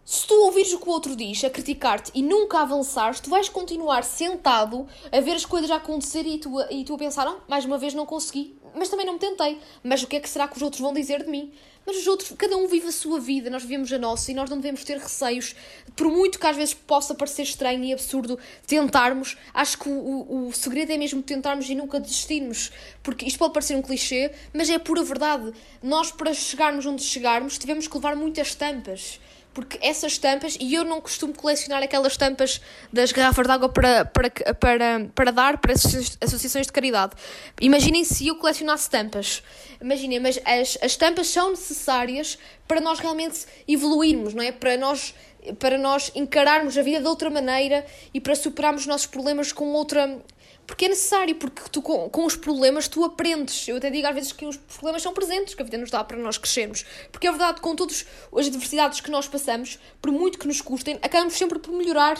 se 0.05 0.27
tu 0.27 0.35
ouvires 0.35 0.71
o 0.71 0.77
que 0.77 0.87
o 0.87 0.91
outro 0.91 1.15
diz, 1.15 1.43
a 1.43 1.49
criticar-te 1.49 2.11
e 2.13 2.21
nunca 2.21 2.59
avançares, 2.59 3.19
tu 3.19 3.27
vais 3.27 3.49
continuar 3.49 4.03
sentado 4.03 4.87
a 5.11 5.19
ver 5.19 5.31
as 5.31 5.45
coisas 5.45 5.71
a 5.71 5.77
acontecer 5.77 6.27
e 6.27 6.37
tu, 6.37 6.61
e 6.69 6.83
tu 6.85 6.93
a 6.93 6.97
pensar, 6.99 7.27
oh, 7.27 7.41
mais 7.47 7.65
uma 7.65 7.75
vez 7.75 7.95
não 7.95 8.05
consegui, 8.05 8.55
mas 8.75 8.87
também 8.87 9.03
não 9.03 9.13
me 9.13 9.19
tentei. 9.19 9.57
Mas 9.83 10.03
o 10.03 10.07
que 10.07 10.17
é 10.17 10.19
que 10.19 10.29
será 10.29 10.47
que 10.47 10.57
os 10.57 10.61
outros 10.61 10.79
vão 10.79 10.93
dizer 10.93 11.23
de 11.23 11.31
mim? 11.31 11.51
Mas 11.87 11.97
os 11.97 12.05
outros, 12.05 12.31
cada 12.37 12.55
um 12.55 12.67
vive 12.67 12.87
a 12.87 12.91
sua 12.91 13.19
vida, 13.19 13.49
nós 13.49 13.63
vivemos 13.63 13.91
a 13.91 13.97
nossa 13.97 14.31
e 14.31 14.35
nós 14.35 14.47
não 14.47 14.57
devemos 14.57 14.83
ter 14.83 14.99
receios, 14.99 15.55
por 15.95 16.07
muito 16.07 16.39
que 16.39 16.45
às 16.45 16.55
vezes 16.55 16.75
possa 16.75 17.15
parecer 17.15 17.41
estranho 17.41 17.83
e 17.83 17.91
absurdo 17.91 18.37
tentarmos. 18.67 19.35
Acho 19.55 19.79
que 19.79 19.89
o, 19.89 19.91
o, 19.91 20.47
o 20.49 20.53
segredo 20.53 20.91
é 20.91 20.97
mesmo 20.97 21.23
tentarmos 21.23 21.67
e 21.67 21.73
nunca 21.73 21.99
desistirmos, 21.99 22.71
porque 23.01 23.25
isto 23.25 23.39
pode 23.39 23.53
parecer 23.53 23.75
um 23.75 23.81
clichê, 23.81 24.31
mas 24.53 24.69
é 24.69 24.77
pura 24.77 25.03
verdade. 25.03 25.51
Nós, 25.81 26.11
para 26.11 26.31
chegarmos 26.31 26.85
onde 26.85 27.01
chegarmos, 27.01 27.57
tivemos 27.57 27.87
que 27.87 27.95
levar 27.95 28.15
muitas 28.15 28.53
tampas 28.53 29.19
porque 29.55 29.79
essas 29.81 30.11
estampas, 30.11 30.57
e 30.59 30.75
eu 30.75 30.83
não 30.83 30.99
costumo 30.99 31.33
colecionar 31.33 31.81
aquelas 31.81 32.11
estampas 32.11 32.59
das 32.91 33.13
garrafas 33.13 33.47
de 33.47 33.53
água 33.53 33.69
para, 33.69 34.03
para, 34.03 34.29
para, 34.29 35.07
para 35.15 35.31
dar 35.31 35.57
para 35.59 35.71
associações 35.71 36.67
de 36.67 36.73
caridade. 36.73 37.13
Imaginem 37.61 38.03
se 38.03 38.27
eu 38.27 38.35
colecionasse 38.35 38.83
estampas. 38.83 39.41
Imaginem, 39.81 40.19
mas 40.19 40.37
as, 40.43 40.77
as 40.81 40.91
estampas 40.91 41.27
são 41.27 41.51
necessárias 41.51 42.37
para 42.67 42.81
nós 42.81 42.99
realmente 42.99 43.45
evoluirmos, 43.65 44.33
não 44.33 44.43
é? 44.43 44.51
Para 44.51 44.75
nós, 44.75 45.15
para 45.57 45.77
nós 45.77 46.11
encararmos 46.13 46.77
a 46.77 46.81
vida 46.81 46.99
de 46.99 47.07
outra 47.07 47.29
maneira 47.29 47.85
e 48.13 48.19
para 48.19 48.35
superarmos 48.35 48.81
os 48.81 48.87
nossos 48.87 49.07
problemas 49.07 49.53
com 49.53 49.71
outra, 49.71 50.19
porque 50.65 50.85
é 50.85 50.89
necessário, 50.89 51.35
porque 51.35 51.61
tu 51.71 51.81
com, 51.81 52.09
com 52.09 52.25
os 52.25 52.35
problemas 52.35 52.87
tu 52.87 53.03
aprendes. 53.03 53.67
Eu 53.67 53.77
até 53.77 53.89
digo 53.89 54.07
às 54.07 54.15
vezes 54.15 54.31
que 54.31 54.45
os 54.45 54.57
problemas 54.57 55.01
são 55.01 55.13
presentes, 55.13 55.53
que 55.53 55.61
a 55.61 55.65
vida 55.65 55.77
nos 55.77 55.91
dá 55.91 56.03
para 56.03 56.17
nós 56.17 56.37
crescermos. 56.37 56.85
Porque 57.11 57.27
é 57.27 57.31
verdade, 57.31 57.61
com 57.61 57.75
todas 57.75 58.05
as 58.35 58.47
adversidades 58.47 58.99
que 58.99 59.11
nós 59.11 59.27
passamos, 59.27 59.79
por 60.01 60.11
muito 60.11 60.39
que 60.39 60.47
nos 60.47 60.61
custem, 60.61 60.97
acabamos 61.01 61.33
sempre 61.33 61.59
por 61.59 61.71
melhorar 61.71 62.17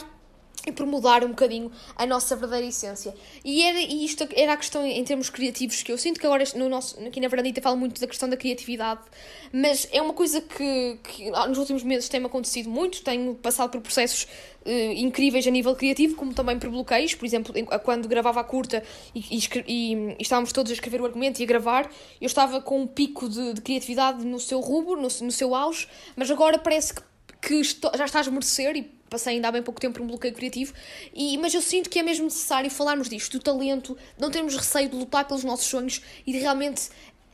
e 0.66 0.72
por 0.72 0.84
mudar 0.84 1.24
um 1.24 1.28
bocadinho 1.28 1.70
a 1.94 2.04
nossa 2.04 2.34
verdadeira 2.34 2.66
essência. 2.66 3.14
E, 3.44 3.62
era, 3.62 3.78
e 3.78 4.04
isto 4.04 4.28
era 4.34 4.52
a 4.52 4.56
questão 4.56 4.84
em 4.84 5.04
termos 5.04 5.30
criativos, 5.30 5.82
que 5.82 5.92
eu 5.92 5.96
sinto 5.96 6.18
que 6.18 6.26
agora 6.26 6.42
no 6.56 6.68
nosso, 6.68 6.98
aqui 7.06 7.20
na 7.20 7.28
Verandita 7.28 7.62
falo 7.62 7.76
muito 7.76 8.00
da 8.00 8.06
questão 8.06 8.28
da 8.28 8.36
criatividade, 8.36 9.00
mas 9.52 9.88
é 9.92 10.02
uma 10.02 10.12
coisa 10.12 10.40
que, 10.40 10.98
que 11.04 11.30
nos 11.30 11.58
últimos 11.58 11.84
meses 11.84 12.08
tem-me 12.08 12.26
acontecido 12.26 12.68
muito, 12.68 13.02
tenho 13.02 13.36
passado 13.36 13.70
por 13.70 13.80
processos 13.80 14.24
uh, 14.64 14.92
incríveis 14.96 15.46
a 15.46 15.50
nível 15.50 15.74
criativo, 15.76 16.16
como 16.16 16.34
também 16.34 16.58
por 16.58 16.68
bloqueios, 16.68 17.14
por 17.14 17.24
exemplo, 17.24 17.54
quando 17.84 18.08
gravava 18.08 18.40
a 18.40 18.44
curta 18.44 18.82
e, 19.14 19.20
e, 19.20 19.38
e, 19.38 19.94
e, 19.94 20.16
estávamos 20.18 20.52
todos 20.52 20.72
a 20.72 20.74
escrever 20.74 21.00
o 21.00 21.04
argumento 21.04 21.38
e 21.40 21.44
a 21.44 21.46
gravar, 21.46 21.88
eu 22.20 22.26
estava 22.26 22.60
com 22.60 22.80
um 22.80 22.86
pico 22.86 23.28
de, 23.28 23.54
de 23.54 23.60
criatividade 23.60 24.24
no 24.24 24.40
seu 24.40 24.60
rubro, 24.60 24.96
no, 24.96 25.02
no 25.02 25.32
seu 25.32 25.54
auge, 25.54 25.86
mas 26.16 26.28
agora 26.30 26.58
parece 26.58 26.94
que 26.94 27.02
que 27.46 27.54
estou, 27.54 27.92
já 27.96 28.04
está 28.04 28.18
a 28.18 28.22
esmorecer 28.22 28.76
e 28.76 28.95
passei 29.08 29.34
ainda 29.34 29.48
há 29.48 29.52
bem 29.52 29.62
pouco 29.62 29.80
tempo 29.80 29.94
por 29.94 30.02
um 30.02 30.06
bloqueio 30.06 30.34
criativo, 30.34 30.72
e, 31.14 31.38
mas 31.38 31.54
eu 31.54 31.62
sinto 31.62 31.88
que 31.88 31.98
é 31.98 32.02
mesmo 32.02 32.24
necessário 32.24 32.70
falarmos 32.70 33.08
disto, 33.08 33.38
do 33.38 33.42
talento, 33.42 33.96
não 34.18 34.30
termos 34.30 34.56
receio 34.56 34.88
de 34.88 34.96
lutar 34.96 35.26
pelos 35.26 35.44
nossos 35.44 35.66
sonhos 35.66 36.02
e 36.26 36.32
de 36.32 36.38
realmente, 36.38 36.88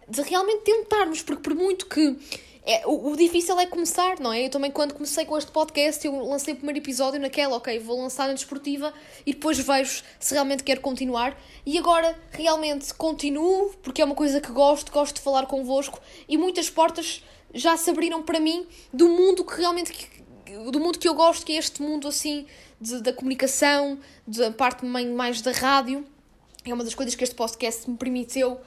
de 0.09 0.23
realmente 0.23 0.63
tentarmos, 0.63 1.23
porque 1.23 1.43
por 1.43 1.55
muito 1.55 1.87
que. 1.87 2.17
É, 2.65 2.87
o, 2.87 3.11
o, 3.11 3.17
difícil 3.17 3.59
é 3.59 3.67
começar, 3.67 4.21
não 4.21 4.33
é? 4.33 4.47
Eu 4.47 4.49
também, 4.49 4.71
quando 4.71 4.95
comecei 4.95 5.25
com 5.25 5.37
este 5.37 5.51
podcast, 5.51 6.07
eu 6.07 6.15
lancei 6.25 6.55
o 6.55 6.57
primeiro 6.57 6.79
episódio 6.79 7.19
naquela, 7.19 7.57
ok, 7.57 7.77
vou 7.81 8.01
lançar 8.01 8.29
na 8.29 8.35
desportiva 8.35 8.95
e 9.27 9.33
depois 9.33 9.59
vejo 9.59 10.05
se 10.21 10.33
realmente 10.33 10.63
quero 10.63 10.81
continuar. 10.81 11.37
E 11.67 11.77
agora, 11.77 12.17
realmente, 12.31 12.95
continuo, 12.95 13.75
porque 13.83 14.01
é 14.01 14.05
uma 14.05 14.15
coisa 14.15 14.41
que 14.41 14.53
gosto, 14.53 14.93
gosto 14.93 15.17
de 15.17 15.23
falar 15.23 15.47
convosco 15.47 16.01
e 16.29 16.39
muitas 16.39 16.71
portas 16.71 17.25
já 17.53 17.77
se 17.77 17.91
abriram 17.91 18.23
para 18.23 18.41
mim 18.41 18.67
do 18.93 19.09
mundo 19.09 19.45
que 19.45 19.57
realmente 19.57 19.93
do 20.71 20.81
mundo 20.81 20.99
que 20.99 21.09
eu 21.09 21.15
gosto, 21.15 21.45
que 21.47 21.53
é 21.53 21.57
este 21.57 21.83
mundo 21.83 22.09
assim 22.09 22.47
de, 22.81 23.01
da 23.01 23.13
comunicação, 23.13 23.99
da 24.27 24.51
parte 24.51 24.85
mais 24.85 25.41
da 25.41 25.53
rádio. 25.53 26.05
É 26.65 26.73
uma 26.73 26.85
das 26.85 26.95
coisas 26.95 27.15
que 27.15 27.25
este 27.25 27.35
podcast 27.35 27.91
me 27.91 27.97
permitiu 27.97 28.53
uh, 28.53 28.59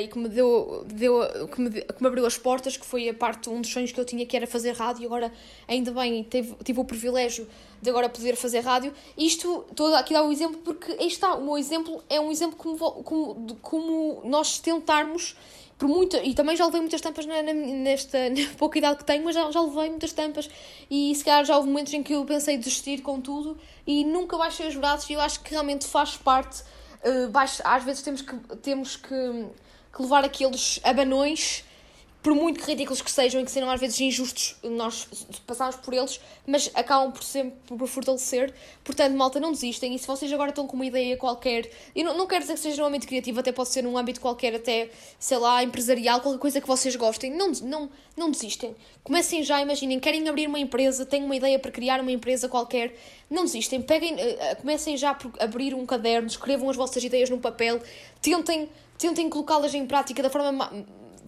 e 0.00 0.08
que 0.08 0.18
me 0.18 0.28
deu, 0.28 0.84
deu 0.86 1.48
que, 1.48 1.60
me, 1.60 1.70
que 1.70 2.00
me 2.00 2.06
abriu 2.06 2.24
as 2.26 2.38
portas, 2.38 2.76
que 2.76 2.86
foi 2.86 3.08
a 3.08 3.14
parte, 3.14 3.50
um 3.50 3.60
dos 3.60 3.70
sonhos 3.70 3.90
que 3.92 3.98
eu 3.98 4.04
tinha 4.04 4.24
que 4.24 4.36
era 4.36 4.46
fazer 4.46 4.72
rádio, 4.72 5.02
e 5.02 5.06
agora 5.06 5.32
ainda 5.66 5.90
bem 5.90 6.22
tive, 6.22 6.54
tive 6.64 6.80
o 6.80 6.84
privilégio 6.84 7.48
de 7.82 7.90
agora 7.90 8.08
poder 8.08 8.36
fazer 8.36 8.60
rádio. 8.60 8.92
Isto, 9.16 9.64
todo, 9.74 9.94
aqui 9.94 10.12
dá 10.12 10.22
o 10.22 10.28
um 10.28 10.32
exemplo, 10.32 10.58
porque 10.64 10.92
aí 10.92 11.08
está, 11.08 11.34
o 11.34 11.44
meu 11.44 11.58
exemplo 11.58 12.02
é 12.08 12.20
um 12.20 12.30
exemplo 12.30 12.56
como, 12.56 12.78
como, 13.02 13.56
como 13.62 14.22
nós 14.24 14.58
tentarmos 14.58 15.36
por 15.80 15.88
muita, 15.88 16.22
e 16.22 16.34
também 16.34 16.54
já 16.54 16.66
levei 16.66 16.82
muitas 16.82 17.00
tampas 17.00 17.24
na, 17.24 17.42
na, 17.42 17.54
nesta 17.54 18.28
na 18.28 18.54
pouca 18.58 18.76
idade 18.78 18.98
que 18.98 19.04
tenho, 19.04 19.24
mas 19.24 19.34
já, 19.34 19.50
já 19.50 19.62
levei 19.62 19.88
muitas 19.88 20.12
tampas. 20.12 20.48
E 20.90 21.14
se 21.14 21.24
calhar 21.24 21.42
já 21.42 21.56
houve 21.56 21.68
momentos 21.68 21.94
em 21.94 22.02
que 22.02 22.12
eu 22.12 22.22
pensei 22.26 22.58
desistir 22.58 23.00
com 23.00 23.18
tudo 23.18 23.58
e 23.86 24.04
nunca 24.04 24.36
baixei 24.36 24.68
os 24.68 24.76
braços 24.76 25.08
e 25.08 25.14
eu 25.14 25.20
acho 25.22 25.40
que 25.40 25.50
realmente 25.50 25.86
faz 25.86 26.18
parte, 26.18 26.62
uh, 27.02 27.30
baixo, 27.30 27.62
às 27.64 27.82
vezes 27.82 28.02
temos 28.02 28.20
que, 28.20 28.36
temos 28.58 28.96
que, 28.96 29.46
que 29.90 30.02
levar 30.02 30.22
aqueles 30.22 30.78
abanões 30.84 31.64
por 32.22 32.34
muito 32.34 32.62
ridículos 32.62 33.00
que 33.00 33.10
sejam 33.10 33.40
e 33.40 33.44
que 33.44 33.50
sejam 33.50 33.70
às 33.70 33.80
vezes 33.80 33.98
injustos, 33.98 34.56
nós 34.62 35.08
passamos 35.46 35.76
por 35.76 35.94
eles, 35.94 36.20
mas 36.46 36.70
acabam 36.74 37.10
por 37.10 37.22
sempre 37.22 37.54
por 37.66 37.86
fortalecer. 37.88 38.52
Portanto, 38.84 39.16
malta, 39.16 39.40
não 39.40 39.52
desistem. 39.52 39.94
E 39.94 39.98
se 39.98 40.06
vocês 40.06 40.30
agora 40.30 40.50
estão 40.50 40.66
com 40.66 40.76
uma 40.76 40.84
ideia 40.84 41.16
qualquer, 41.16 41.70
e 41.94 42.04
não, 42.04 42.16
não 42.16 42.26
quero 42.26 42.42
dizer 42.42 42.54
que 42.54 42.60
seja 42.60 42.82
um 42.82 42.86
âmbito 42.86 43.06
criativo, 43.06 43.40
até 43.40 43.52
pode 43.52 43.70
ser 43.70 43.82
num 43.82 43.96
âmbito 43.96 44.20
qualquer, 44.20 44.54
até, 44.54 44.90
sei 45.18 45.38
lá, 45.38 45.64
empresarial, 45.64 46.20
qualquer 46.20 46.38
coisa 46.38 46.60
que 46.60 46.66
vocês 46.66 46.94
gostem, 46.94 47.30
não, 47.30 47.52
não, 47.62 47.90
não 48.14 48.30
desistem. 48.30 48.76
Comecem 49.02 49.42
já, 49.42 49.62
imaginem, 49.62 49.98
querem 49.98 50.28
abrir 50.28 50.46
uma 50.46 50.58
empresa, 50.58 51.06
têm 51.06 51.24
uma 51.24 51.36
ideia 51.36 51.58
para 51.58 51.70
criar 51.70 52.00
uma 52.00 52.12
empresa 52.12 52.50
qualquer, 52.50 52.94
não 53.30 53.44
desistem. 53.44 53.80
Peguem, 53.80 54.14
uh, 54.14 54.56
comecem 54.60 54.94
já 54.94 55.14
por 55.14 55.32
abrir 55.40 55.74
um 55.74 55.86
caderno, 55.86 56.28
escrevam 56.28 56.68
as 56.68 56.76
vossas 56.76 57.02
ideias 57.02 57.30
no 57.30 57.38
papel, 57.38 57.80
tentem, 58.20 58.68
tentem 58.98 59.30
colocá-las 59.30 59.74
em 59.74 59.86
prática 59.86 60.22
da 60.22 60.28
forma 60.28 60.70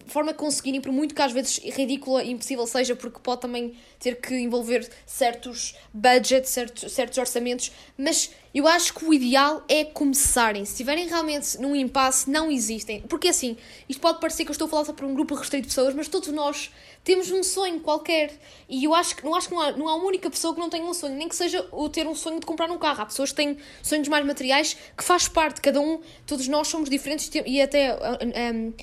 forma 0.05 0.31
de 0.31 0.37
conseguirem, 0.37 0.81
por 0.81 0.91
muito 0.91 1.13
que 1.13 1.21
às 1.21 1.31
vezes 1.31 1.57
ridícula 1.57 2.23
e 2.23 2.31
impossível 2.31 2.65
seja, 2.67 2.95
porque 2.95 3.19
pode 3.19 3.41
também 3.41 3.73
ter 3.99 4.19
que 4.19 4.35
envolver 4.35 4.89
certos 5.05 5.75
budgets, 5.93 6.49
certos, 6.49 6.91
certos 6.91 7.17
orçamentos, 7.17 7.71
mas 7.97 8.31
eu 8.53 8.67
acho 8.67 8.93
que 8.93 9.03
o 9.03 9.13
ideal 9.13 9.63
é 9.67 9.83
começarem. 9.83 10.63
Se 10.63 10.73
estiverem 10.73 11.07
realmente 11.07 11.59
num 11.59 11.75
impasse, 11.75 12.29
não 12.29 12.51
existem. 12.51 13.01
Porque 13.01 13.29
assim, 13.29 13.57
isto 13.89 13.99
pode 13.99 14.19
parecer 14.19 14.45
que 14.45 14.51
eu 14.51 14.53
estou 14.53 14.67
a 14.67 14.69
falar 14.69 14.85
só 14.85 14.93
para 14.93 15.07
um 15.07 15.13
grupo 15.13 15.33
restrito 15.33 15.63
de 15.63 15.73
pessoas, 15.73 15.95
mas 15.95 16.07
todos 16.07 16.29
nós 16.29 16.69
temos 17.03 17.31
um 17.31 17.41
sonho 17.41 17.79
qualquer. 17.79 18.31
E 18.69 18.83
eu 18.83 18.93
acho 18.93 19.15
que 19.15 19.23
não, 19.23 19.33
acho 19.33 19.49
que 19.49 19.55
não, 19.55 19.61
há, 19.61 19.71
não 19.71 19.87
há 19.89 19.95
uma 19.95 20.05
única 20.05 20.29
pessoa 20.29 20.53
que 20.53 20.59
não 20.59 20.69
tenha 20.69 20.85
um 20.85 20.93
sonho, 20.93 21.15
nem 21.15 21.27
que 21.27 21.35
seja 21.35 21.67
o 21.71 21.89
ter 21.89 22.05
um 22.07 22.13
sonho 22.13 22.39
de 22.39 22.45
comprar 22.45 22.69
um 22.69 22.77
carro. 22.77 23.01
Há 23.01 23.05
pessoas 23.07 23.31
que 23.31 23.37
têm 23.37 23.57
sonhos 23.81 24.07
mais 24.07 24.23
materiais 24.23 24.77
que 24.95 25.03
faz 25.03 25.27
parte, 25.27 25.59
cada 25.59 25.81
um, 25.81 25.99
todos 26.27 26.47
nós 26.47 26.67
somos 26.67 26.89
diferentes 26.89 27.31
e 27.45 27.59
até. 27.59 27.95
Um, 27.95 28.67
um, 28.67 28.73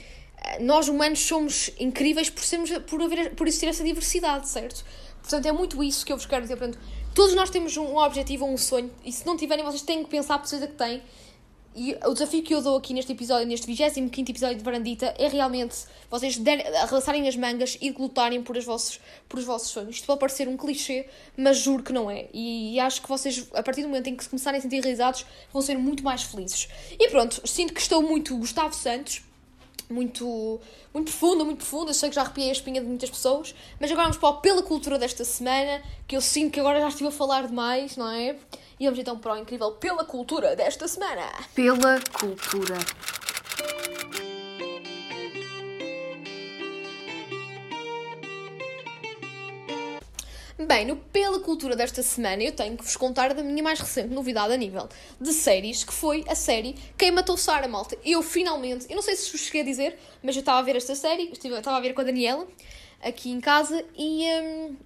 nós 0.60 0.88
humanos 0.88 1.20
somos 1.20 1.70
incríveis 1.78 2.30
por, 2.30 2.42
sermos, 2.42 2.70
por, 2.86 3.02
haver, 3.02 3.34
por 3.34 3.46
existir 3.46 3.66
essa 3.66 3.84
diversidade, 3.84 4.48
certo? 4.48 4.84
Portanto, 5.20 5.46
é 5.46 5.52
muito 5.52 5.82
isso 5.82 6.04
que 6.04 6.12
eu 6.12 6.16
vos 6.16 6.26
quero 6.26 6.42
dizer. 6.42 6.56
Portanto, 6.56 6.78
todos 7.14 7.34
nós 7.34 7.50
temos 7.50 7.76
um 7.76 7.96
objetivo 7.96 8.44
ou 8.44 8.52
um 8.52 8.56
sonho, 8.56 8.90
e 9.04 9.12
se 9.12 9.26
não 9.26 9.36
tiverem, 9.36 9.64
vocês 9.64 9.82
têm 9.82 10.02
que 10.02 10.10
pensar 10.10 10.36
a 10.36 10.38
precisa 10.38 10.66
que 10.66 10.74
têm. 10.74 11.02
E 11.74 11.96
o 12.04 12.12
desafio 12.12 12.42
que 12.42 12.52
eu 12.52 12.60
dou 12.60 12.76
aqui 12.76 12.92
neste 12.92 13.12
episódio, 13.12 13.46
neste 13.46 13.64
25 13.64 14.10
episódio 14.28 14.56
de 14.56 14.64
Varandita, 14.64 15.14
é 15.16 15.28
realmente 15.28 15.76
vocês 16.10 16.36
arregaçarem 16.82 17.28
as 17.28 17.36
mangas 17.36 17.78
e 17.80 17.92
lutarem 17.92 18.42
por, 18.42 18.58
as 18.58 18.64
vossos, 18.64 18.98
por 19.28 19.38
os 19.38 19.44
vossos 19.44 19.70
sonhos. 19.70 19.94
Isto 19.94 20.06
pode 20.06 20.18
parecer 20.18 20.48
um 20.48 20.56
clichê, 20.56 21.06
mas 21.36 21.58
juro 21.58 21.84
que 21.84 21.92
não 21.92 22.10
é. 22.10 22.26
E, 22.34 22.74
e 22.74 22.80
acho 22.80 23.00
que 23.00 23.08
vocês, 23.08 23.46
a 23.54 23.62
partir 23.62 23.82
do 23.82 23.88
momento 23.88 24.08
em 24.08 24.16
que 24.16 24.24
se 24.24 24.28
começarem 24.28 24.58
a 24.58 24.60
sentir 24.60 24.80
realizados, 24.80 25.24
vão 25.52 25.62
ser 25.62 25.78
muito 25.78 26.02
mais 26.02 26.24
felizes. 26.24 26.68
E 26.98 27.08
pronto, 27.08 27.40
sinto 27.46 27.72
que 27.72 27.80
estou 27.80 28.02
muito 28.02 28.36
Gustavo 28.36 28.74
Santos 28.74 29.22
muito, 29.92 30.60
muito 30.92 31.10
profunda, 31.10 31.44
muito 31.44 31.58
profunda. 31.58 31.90
Eu 31.90 31.94
sei 31.94 32.08
que 32.08 32.14
já 32.14 32.22
arrepiei 32.22 32.48
a 32.48 32.52
espinha 32.52 32.80
de 32.80 32.86
muitas 32.86 33.10
pessoas, 33.10 33.54
mas 33.78 33.90
agora 33.90 34.08
vamos 34.08 34.18
para 34.18 34.28
o 34.28 34.40
Pela 34.40 34.62
Cultura 34.62 34.98
desta 34.98 35.24
semana, 35.24 35.82
que 36.06 36.16
eu 36.16 36.20
sinto 36.20 36.52
que 36.52 36.60
agora 36.60 36.80
já 36.80 36.88
estive 36.88 37.08
a 37.08 37.12
falar 37.12 37.46
demais, 37.46 37.96
não 37.96 38.10
é? 38.10 38.36
E 38.78 38.84
vamos 38.84 38.98
então 38.98 39.18
para 39.18 39.34
o 39.34 39.38
incrível 39.38 39.72
Pela 39.72 40.04
Cultura 40.04 40.56
desta 40.56 40.88
semana. 40.88 41.26
Pela 41.54 42.00
Cultura. 42.12 42.78
Bem, 50.66 50.84
no 50.84 50.96
Pela 50.96 51.40
Cultura 51.40 51.74
desta 51.74 52.02
semana 52.02 52.42
eu 52.42 52.52
tenho 52.52 52.76
que 52.76 52.84
vos 52.84 52.94
contar 52.94 53.32
da 53.32 53.42
minha 53.42 53.62
mais 53.62 53.80
recente 53.80 54.12
novidade 54.12 54.52
a 54.52 54.56
nível 54.58 54.90
de 55.18 55.32
séries, 55.32 55.84
que 55.84 55.92
foi 55.92 56.22
a 56.28 56.34
série 56.34 56.74
Quem 56.98 57.10
Matou 57.10 57.38
Sara, 57.38 57.66
malta. 57.66 57.96
Eu 58.04 58.22
finalmente, 58.22 58.84
eu 58.90 58.94
não 58.94 59.02
sei 59.02 59.16
se 59.16 59.32
vos 59.32 59.40
cheguei 59.40 59.62
a 59.62 59.64
dizer, 59.64 59.98
mas 60.22 60.36
eu 60.36 60.40
estava 60.40 60.58
a 60.58 60.62
ver 60.62 60.76
esta 60.76 60.94
série, 60.94 61.32
estava 61.32 61.78
a 61.78 61.80
ver 61.80 61.94
com 61.94 62.02
a 62.02 62.04
Daniela, 62.04 62.46
aqui 63.02 63.30
em 63.30 63.40
casa, 63.40 63.82
e... 63.96 64.26
Um, 64.42 64.76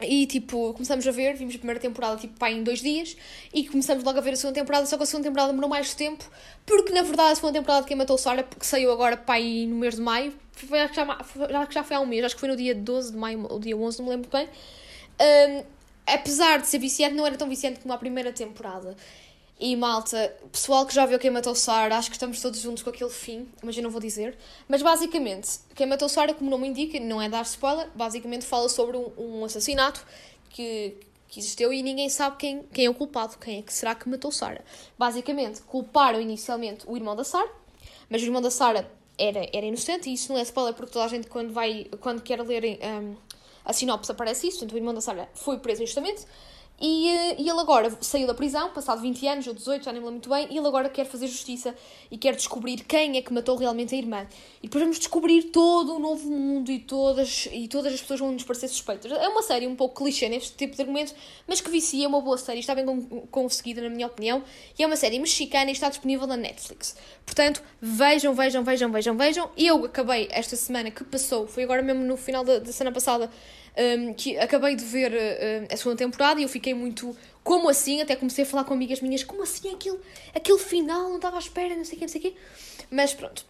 e 0.00 0.26
tipo, 0.28 0.72
começamos 0.74 1.04
a 1.08 1.10
ver, 1.10 1.34
vimos 1.34 1.56
a 1.56 1.58
primeira 1.58 1.80
temporada 1.80 2.16
tipo 2.20 2.38
pá, 2.38 2.48
em 2.48 2.62
dois 2.62 2.80
dias 2.80 3.16
e 3.52 3.66
começamos 3.66 4.04
logo 4.04 4.16
a 4.16 4.20
ver 4.20 4.34
a 4.34 4.36
segunda 4.36 4.60
temporada, 4.60 4.86
só 4.86 4.96
que 4.96 5.02
a 5.02 5.06
segunda 5.06 5.28
temporada 5.28 5.48
demorou 5.48 5.68
mais 5.68 5.92
tempo, 5.92 6.24
porque 6.64 6.92
na 6.92 7.02
verdade 7.02 7.32
a 7.32 7.34
segunda 7.34 7.58
temporada 7.58 7.82
de 7.82 7.88
Quem 7.88 7.96
Matou 7.96 8.16
Sara, 8.16 8.44
que 8.44 8.64
saiu 8.64 8.92
agora 8.92 9.16
pá, 9.16 9.40
no 9.40 9.74
mês 9.74 9.96
de 9.96 10.00
maio, 10.00 10.32
acho, 10.56 10.90
que 10.90 10.94
já, 10.94 11.68
já 11.68 11.82
foi 11.82 11.96
há 11.96 12.00
um 12.00 12.06
mês, 12.06 12.24
acho 12.24 12.36
que 12.36 12.40
foi 12.40 12.48
no 12.48 12.54
dia 12.54 12.76
12 12.76 13.10
de 13.10 13.18
maio 13.18 13.44
ou 13.50 13.58
dia 13.58 13.76
11, 13.76 13.98
não 13.98 14.04
me 14.04 14.10
lembro 14.12 14.30
bem, 14.30 14.48
um, 15.20 15.64
apesar 16.06 16.60
de 16.60 16.66
ser 16.66 16.78
viciante, 16.78 17.14
não 17.14 17.26
era 17.26 17.36
tão 17.36 17.48
viciante 17.48 17.80
como 17.80 17.92
a 17.92 17.98
primeira 17.98 18.32
temporada. 18.32 18.96
E 19.60 19.74
malta, 19.74 20.36
pessoal 20.52 20.86
que 20.86 20.94
já 20.94 21.04
viu 21.04 21.18
Quem 21.18 21.32
Matou 21.32 21.52
Sarah, 21.52 21.98
acho 21.98 22.10
que 22.10 22.14
estamos 22.14 22.40
todos 22.40 22.60
juntos 22.60 22.82
com 22.82 22.90
aquele 22.90 23.10
fim, 23.10 23.48
mas 23.60 23.76
eu 23.76 23.82
não 23.82 23.90
vou 23.90 24.00
dizer. 24.00 24.38
Mas 24.68 24.82
basicamente, 24.82 25.58
Quem 25.74 25.84
Matou 25.84 26.08
Sarah, 26.08 26.32
como 26.32 26.46
o 26.46 26.50
nome 26.50 26.68
indica, 26.68 27.00
não 27.00 27.20
é 27.20 27.28
dar 27.28 27.42
spoiler, 27.42 27.88
basicamente 27.92 28.44
fala 28.44 28.68
sobre 28.68 28.96
um, 28.96 29.10
um 29.18 29.44
assassinato 29.44 30.06
que, 30.48 30.94
que 31.26 31.40
existiu 31.40 31.72
e 31.72 31.82
ninguém 31.82 32.08
sabe 32.08 32.36
quem, 32.36 32.62
quem 32.72 32.84
é 32.86 32.90
o 32.90 32.94
culpado, 32.94 33.36
quem 33.36 33.58
é 33.58 33.62
que 33.62 33.72
será 33.72 33.96
que 33.96 34.08
matou 34.08 34.30
Sarah. 34.30 34.62
Basicamente, 34.96 35.60
culparam 35.62 36.20
inicialmente 36.20 36.84
o 36.86 36.96
irmão 36.96 37.16
da 37.16 37.24
Sarah, 37.24 37.50
mas 38.08 38.22
o 38.22 38.26
irmão 38.26 38.40
da 38.40 38.52
Sarah 38.52 38.88
era, 39.18 39.44
era 39.52 39.66
inocente, 39.66 40.08
e 40.08 40.14
isso 40.14 40.32
não 40.32 40.38
é 40.38 40.42
spoiler 40.42 40.72
porque 40.72 40.92
toda 40.92 41.04
a 41.04 41.08
gente, 41.08 41.26
quando, 41.26 41.52
vai, 41.52 41.88
quando 42.00 42.22
quer 42.22 42.40
ler 42.42 42.78
um, 42.80 43.16
a 43.68 43.72
sinopse 43.72 44.10
aparece 44.10 44.48
isso, 44.48 44.58
portanto, 44.58 44.72
o 44.72 44.78
irmão 44.78 44.94
da 44.94 45.00
Sarah 45.00 45.28
foi 45.34 45.58
preso 45.58 45.82
injustamente. 45.82 46.24
E, 46.80 47.08
eh, 47.08 47.36
e 47.40 47.48
ele 47.48 47.60
agora 47.60 47.90
saiu 48.00 48.26
da 48.26 48.34
prisão, 48.34 48.70
passado 48.70 49.00
20 49.00 49.26
anos 49.26 49.46
ou 49.48 49.54
18, 49.54 49.84
já 49.84 49.92
nem 49.92 50.00
me 50.00 50.06
lembro 50.06 50.12
muito 50.12 50.30
bem, 50.30 50.46
e 50.54 50.58
ele 50.58 50.66
agora 50.66 50.88
quer 50.88 51.04
fazer 51.04 51.26
justiça 51.26 51.74
e 52.08 52.16
quer 52.16 52.36
descobrir 52.36 52.84
quem 52.84 53.16
é 53.16 53.22
que 53.22 53.32
matou 53.32 53.56
realmente 53.56 53.94
a 53.94 53.98
irmã. 53.98 54.26
E 54.62 54.68
depois 54.68 54.82
vamos 54.82 54.98
descobrir 54.98 55.44
todo 55.44 55.96
o 55.96 55.98
novo 55.98 56.30
mundo 56.30 56.70
e 56.70 56.78
todas, 56.78 57.48
e 57.52 57.66
todas 57.66 57.92
as 57.92 58.00
pessoas 58.00 58.20
vão 58.20 58.30
nos 58.30 58.44
parecer 58.44 58.68
suspeitas. 58.68 59.10
É 59.10 59.28
uma 59.28 59.42
série 59.42 59.66
um 59.66 59.74
pouco 59.74 60.02
clichê 60.02 60.28
neste 60.28 60.56
tipo 60.56 60.76
de 60.76 60.82
argumentos, 60.82 61.14
mas 61.48 61.60
que 61.60 61.68
vicia, 61.68 62.04
é 62.04 62.08
uma 62.08 62.20
boa 62.20 62.38
série, 62.38 62.60
está 62.60 62.76
bem 62.76 62.86
conseguida, 63.30 63.82
na 63.82 63.88
minha 63.88 64.06
opinião, 64.06 64.44
e 64.78 64.82
é 64.82 64.86
uma 64.86 64.96
série 64.96 65.18
mexicana 65.18 65.70
e 65.70 65.72
está 65.72 65.88
disponível 65.88 66.28
na 66.28 66.36
Netflix. 66.36 66.96
Portanto, 67.26 67.60
vejam, 67.80 68.34
vejam, 68.34 68.62
vejam, 68.62 68.90
vejam, 68.92 69.16
vejam. 69.16 69.50
Eu 69.56 69.84
acabei 69.84 70.28
esta 70.30 70.54
semana 70.54 70.92
que 70.92 71.02
passou, 71.02 71.48
foi 71.48 71.64
agora 71.64 71.82
mesmo 71.82 72.04
no 72.04 72.16
final 72.16 72.44
da, 72.44 72.60
da 72.60 72.72
semana 72.72 72.94
passada, 72.94 73.28
um, 73.78 74.12
que 74.12 74.36
acabei 74.38 74.74
de 74.74 74.84
ver 74.84 75.12
uh, 75.12 75.72
a 75.72 75.76
segunda 75.76 75.96
temporada 75.96 76.40
e 76.40 76.42
eu 76.42 76.48
fiquei 76.48 76.74
muito. 76.74 77.16
Como 77.44 77.68
assim? 77.68 78.02
Até 78.02 78.16
comecei 78.16 78.44
a 78.44 78.46
falar 78.46 78.64
com 78.64 78.74
amigas 78.74 79.00
minhas, 79.00 79.24
como 79.24 79.42
assim 79.42 79.74
aquele, 79.74 79.98
aquele 80.34 80.58
final? 80.58 81.08
Não 81.08 81.16
estava 81.16 81.36
à 81.36 81.38
espera, 81.38 81.74
não 81.74 81.84
sei 81.84 81.96
o 81.96 81.98
quê, 81.98 82.04
não 82.04 82.12
sei 82.12 82.20
o 82.20 82.24
quê. 82.24 82.34
Mas 82.90 83.14
pronto, 83.14 83.46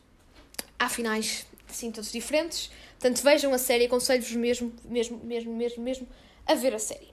há 0.79 0.89
finais 0.89 1.47
assim 1.69 1.91
todos 1.91 2.13
diferentes. 2.13 2.71
Portanto, 2.99 3.23
vejam 3.23 3.53
a 3.53 3.59
série, 3.59 3.87
aconselho-vos 3.87 4.33
mesmo, 4.33 4.73
mesmo, 4.85 5.21
mesmo, 5.25 5.55
mesmo, 5.55 5.83
mesmo 5.83 6.09
a 6.47 6.55
ver 6.55 6.75
a 6.75 6.79
série. 6.79 7.09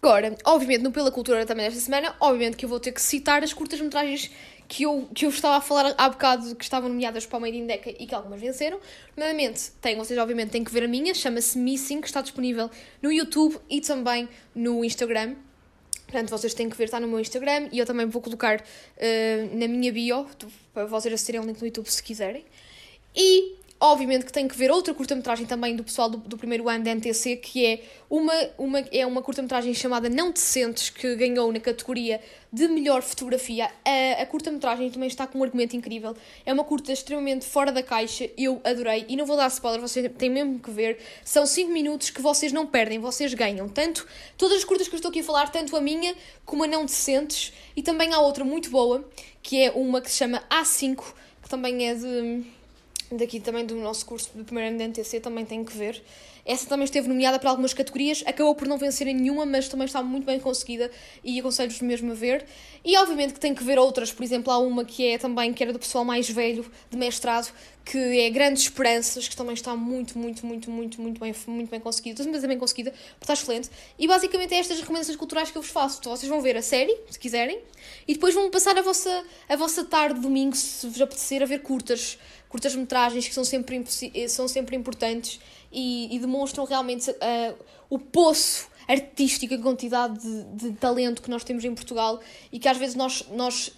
Agora, 0.00 0.34
obviamente, 0.44 0.82
no 0.82 0.90
Pela 0.90 1.12
Cultura 1.12 1.46
também 1.46 1.66
desta 1.66 1.80
semana, 1.80 2.16
obviamente 2.18 2.56
que 2.56 2.64
eu 2.64 2.68
vou 2.68 2.80
ter 2.80 2.90
que 2.90 3.00
citar 3.00 3.44
as 3.44 3.52
curtas-metragens 3.52 4.32
que 4.72 4.84
eu, 4.84 5.06
que 5.14 5.26
eu 5.26 5.28
estava 5.28 5.56
a 5.56 5.60
falar 5.60 5.94
há 5.98 6.08
bocado 6.08 6.56
que 6.56 6.64
estavam 6.64 6.88
nomeadas 6.88 7.26
para 7.26 7.36
o 7.36 7.40
Made 7.42 7.58
in 7.58 7.66
Deca 7.66 7.90
e 7.90 8.06
que 8.06 8.14
algumas 8.14 8.40
venceram. 8.40 8.80
Normalmente, 9.14 9.70
tem, 9.82 9.98
vocês 9.98 10.18
obviamente 10.18 10.48
têm 10.48 10.64
que 10.64 10.72
ver 10.72 10.84
a 10.84 10.88
minha, 10.88 11.12
chama-se 11.12 11.58
Missing, 11.58 12.00
que 12.00 12.06
está 12.06 12.22
disponível 12.22 12.70
no 13.02 13.12
YouTube 13.12 13.58
e 13.68 13.82
também 13.82 14.26
no 14.54 14.82
Instagram. 14.82 15.34
Portanto, 16.06 16.30
vocês 16.30 16.54
têm 16.54 16.70
que 16.70 16.76
ver, 16.78 16.84
está 16.84 16.98
no 16.98 17.06
meu 17.06 17.20
Instagram 17.20 17.68
e 17.70 17.80
eu 17.80 17.84
também 17.84 18.06
vou 18.06 18.22
colocar 18.22 18.62
uh, 18.62 19.58
na 19.58 19.68
minha 19.68 19.92
bio, 19.92 20.26
para 20.72 20.86
vocês 20.86 21.12
acederem 21.12 21.40
ao 21.40 21.46
link 21.46 21.60
no 21.60 21.66
YouTube 21.66 21.90
se 21.90 22.02
quiserem. 22.02 22.42
E 23.14 23.56
Obviamente 23.84 24.24
que 24.24 24.32
tem 24.32 24.46
que 24.46 24.56
ver 24.56 24.70
outra 24.70 24.94
curta-metragem 24.94 25.44
também 25.44 25.74
do 25.74 25.82
pessoal 25.82 26.08
do, 26.08 26.16
do, 26.18 26.38
primeiro 26.38 26.68
ano 26.68 26.84
da 26.84 26.94
NTC, 26.94 27.34
que 27.34 27.66
é 27.66 27.82
uma, 28.08 28.32
uma, 28.56 28.78
é 28.78 29.04
uma 29.04 29.20
curta-metragem 29.20 29.74
chamada 29.74 30.08
Não 30.08 30.30
Decentes, 30.30 30.88
que 30.88 31.16
ganhou 31.16 31.52
na 31.52 31.58
categoria 31.58 32.20
de 32.52 32.68
melhor 32.68 33.02
fotografia. 33.02 33.68
A, 33.84 34.22
a 34.22 34.26
curta-metragem 34.26 34.88
também 34.88 35.08
está 35.08 35.26
com 35.26 35.40
um 35.40 35.42
argumento 35.42 35.74
incrível. 35.74 36.16
É 36.46 36.52
uma 36.52 36.62
curta 36.62 36.92
extremamente 36.92 37.44
fora 37.44 37.72
da 37.72 37.82
caixa, 37.82 38.30
eu 38.38 38.60
adorei. 38.62 39.04
E 39.08 39.16
não 39.16 39.26
vou 39.26 39.36
dar 39.36 39.48
spoiler, 39.48 39.80
vocês 39.80 40.08
têm 40.16 40.30
mesmo 40.30 40.60
que 40.60 40.70
ver. 40.70 40.98
São 41.24 41.44
5 41.44 41.68
minutos 41.72 42.08
que 42.08 42.22
vocês 42.22 42.52
não 42.52 42.64
perdem, 42.64 43.00
vocês 43.00 43.34
ganham. 43.34 43.68
Tanto, 43.68 44.06
todas 44.38 44.58
as 44.58 44.64
curtas 44.64 44.86
que 44.86 44.94
eu 44.94 44.98
estou 44.98 45.08
aqui 45.08 45.18
a 45.18 45.24
falar, 45.24 45.50
tanto 45.50 45.76
a 45.76 45.80
minha 45.80 46.14
como 46.46 46.62
a 46.62 46.68
Não 46.68 46.84
Decentes. 46.84 47.52
E 47.74 47.82
também 47.82 48.14
há 48.14 48.20
outra 48.20 48.44
muito 48.44 48.70
boa, 48.70 49.04
que 49.42 49.60
é 49.60 49.72
uma 49.72 50.00
que 50.00 50.08
se 50.08 50.18
chama 50.18 50.40
A5, 50.48 51.02
que 51.42 51.48
também 51.48 51.88
é 51.88 51.94
de 51.96 52.61
daqui 53.16 53.40
também 53.40 53.64
do 53.64 53.74
nosso 53.76 54.04
curso 54.06 54.30
do 54.34 54.44
primeiro 54.44 54.70
ano 54.70 54.78
de 54.78 54.84
NTC, 54.84 55.20
também 55.20 55.44
tem 55.44 55.64
que 55.64 55.76
ver. 55.76 56.02
Essa 56.44 56.66
também 56.66 56.84
esteve 56.84 57.06
nomeada 57.06 57.38
para 57.38 57.50
algumas 57.50 57.72
categorias, 57.72 58.24
acabou 58.26 58.54
por 58.54 58.66
não 58.66 58.76
vencer 58.76 59.06
em 59.06 59.14
nenhuma, 59.14 59.46
mas 59.46 59.68
também 59.68 59.86
está 59.86 60.02
muito 60.02 60.24
bem 60.24 60.40
conseguida 60.40 60.90
e 61.22 61.38
aconselho-vos 61.38 61.80
mesmo 61.80 62.10
a 62.10 62.14
ver. 62.14 62.44
E 62.84 62.96
obviamente 62.96 63.34
que 63.34 63.40
tem 63.40 63.54
que 63.54 63.62
ver 63.62 63.78
outras, 63.78 64.10
por 64.10 64.24
exemplo, 64.24 64.52
há 64.52 64.58
uma 64.58 64.84
que 64.84 65.06
é 65.06 65.18
também, 65.18 65.52
que 65.52 65.62
era 65.62 65.72
do 65.72 65.78
pessoal 65.78 66.04
mais 66.04 66.28
velho, 66.28 66.66
de 66.90 66.96
mestrado, 66.96 67.52
que 67.84 67.96
é 67.98 68.28
Grandes 68.30 68.64
Esperanças, 68.64 69.28
que 69.28 69.36
também 69.36 69.54
está 69.54 69.76
muito, 69.76 70.18
muito, 70.18 70.44
muito, 70.44 70.68
muito, 70.68 71.00
muito 71.00 71.20
bem, 71.20 71.32
muito 71.46 71.70
bem 71.70 71.78
conseguida, 71.78 72.22
é 72.22 72.46
bem 72.48 72.58
conseguida, 72.58 72.92
está 73.20 73.34
excelente. 73.34 73.70
E 73.96 74.08
basicamente 74.08 74.52
é 74.52 74.58
estas 74.58 74.80
recomendações 74.80 75.16
culturais 75.16 75.50
que 75.50 75.56
eu 75.56 75.62
vos 75.62 75.70
faço. 75.70 75.98
Então 76.00 76.14
vocês 76.14 76.28
vão 76.28 76.40
ver 76.40 76.56
a 76.56 76.62
série, 76.62 76.96
se 77.08 77.18
quiserem, 77.20 77.60
e 78.06 78.14
depois 78.14 78.34
vão 78.34 78.50
passar 78.50 78.76
a 78.76 78.82
vossa, 78.82 79.24
a 79.48 79.54
vossa 79.54 79.84
tarde, 79.84 80.18
domingo, 80.18 80.56
se 80.56 80.88
vos 80.88 81.00
apetecer, 81.00 81.40
a 81.40 81.46
ver 81.46 81.60
curtas 81.62 82.18
curtas-metragens 82.52 83.26
que 83.26 83.34
são 83.34 83.44
sempre, 83.44 83.82
são 84.28 84.46
sempre 84.46 84.76
importantes 84.76 85.40
e, 85.72 86.14
e 86.14 86.18
demonstram 86.18 86.66
realmente 86.66 87.10
uh, 87.10 87.56
o 87.88 87.98
poço 87.98 88.70
artístico, 88.86 89.54
a 89.54 89.58
quantidade 89.58 90.20
de, 90.20 90.44
de, 90.68 90.72
talento 90.72 91.22
que 91.22 91.30
nós 91.30 91.44
temos 91.44 91.64
em 91.64 91.74
Portugal 91.74 92.20
e 92.52 92.58
que 92.58 92.68
às 92.68 92.76
vezes 92.76 92.94
nós, 92.94 93.24
nós 93.30 93.72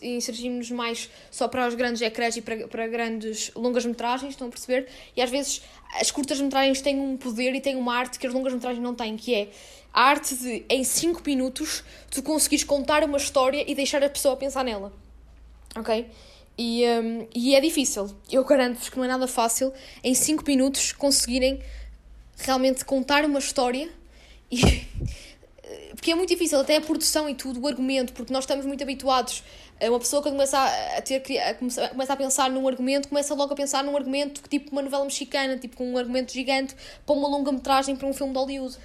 inserimos 0.00 0.70
mais 0.70 1.10
só 1.28 1.48
para 1.48 1.66
os 1.66 1.74
grandes 1.74 2.00
ecrãs 2.02 2.36
e 2.36 2.42
para, 2.42 2.68
para 2.68 2.86
grandes 2.86 3.50
longas-metragens, 3.56 4.34
estão 4.34 4.46
a 4.46 4.50
perceber? 4.50 4.86
E 5.16 5.20
às 5.20 5.30
vezes 5.30 5.62
as 5.98 6.12
curtas-metragens 6.12 6.80
têm 6.80 7.00
um 7.00 7.16
poder 7.16 7.52
e 7.54 7.60
têm 7.60 7.74
uma 7.74 7.96
arte 7.96 8.16
que 8.16 8.26
as 8.28 8.32
longas-metragens 8.32 8.82
não 8.82 8.94
têm, 8.94 9.16
que 9.16 9.34
é 9.34 9.48
a 9.92 10.02
arte 10.04 10.36
de, 10.36 10.64
em 10.68 10.84
5 10.84 11.20
minutos, 11.26 11.82
tu 12.12 12.22
conseguires 12.22 12.62
contar 12.62 13.02
uma 13.02 13.18
história 13.18 13.64
e 13.68 13.74
deixar 13.74 14.04
a 14.04 14.08
pessoa 14.08 14.36
pensar 14.36 14.62
nela. 14.62 14.92
Ok? 15.74 16.06
E, 16.62 16.84
um, 16.86 17.26
e 17.34 17.54
é 17.54 17.60
difícil. 17.60 18.14
Eu 18.30 18.44
garanto-vos 18.44 18.90
que 18.90 18.98
não 18.98 19.06
é 19.06 19.08
nada 19.08 19.26
fácil 19.26 19.72
em 20.04 20.12
5 20.12 20.44
minutos 20.46 20.92
conseguirem 20.92 21.58
realmente 22.36 22.84
contar 22.84 23.24
uma 23.24 23.38
história 23.38 23.88
e. 24.52 24.60
porque 25.96 26.10
é 26.10 26.14
muito 26.14 26.28
difícil, 26.28 26.60
até 26.60 26.76
a 26.76 26.80
produção 26.82 27.30
e 27.30 27.34
tudo, 27.34 27.60
o 27.60 27.66
argumento, 27.66 28.12
porque 28.12 28.30
nós 28.30 28.44
estamos 28.44 28.66
muito 28.66 28.82
habituados. 28.82 29.42
Uma 29.80 29.98
pessoa 29.98 30.20
quando 30.20 30.34
começa 30.34 30.58
a, 30.58 31.00
ter, 31.00 31.22
a, 31.38 31.54
começa 31.54 32.12
a 32.12 32.16
pensar 32.16 32.50
num 32.50 32.68
argumento, 32.68 33.08
começa 33.08 33.34
logo 33.34 33.54
a 33.54 33.56
pensar 33.56 33.82
num 33.82 33.96
argumento 33.96 34.42
tipo 34.46 34.70
uma 34.70 34.82
novela 34.82 35.04
mexicana, 35.04 35.56
tipo 35.56 35.78
com 35.78 35.90
um 35.90 35.96
argumento 35.96 36.30
gigante, 36.30 36.76
para 37.06 37.14
uma 37.14 37.26
longa-metragem, 37.26 37.96
para 37.96 38.06
um 38.06 38.12
filme 38.12 38.34
de 38.34 38.38
Hollywood. 38.38 38.76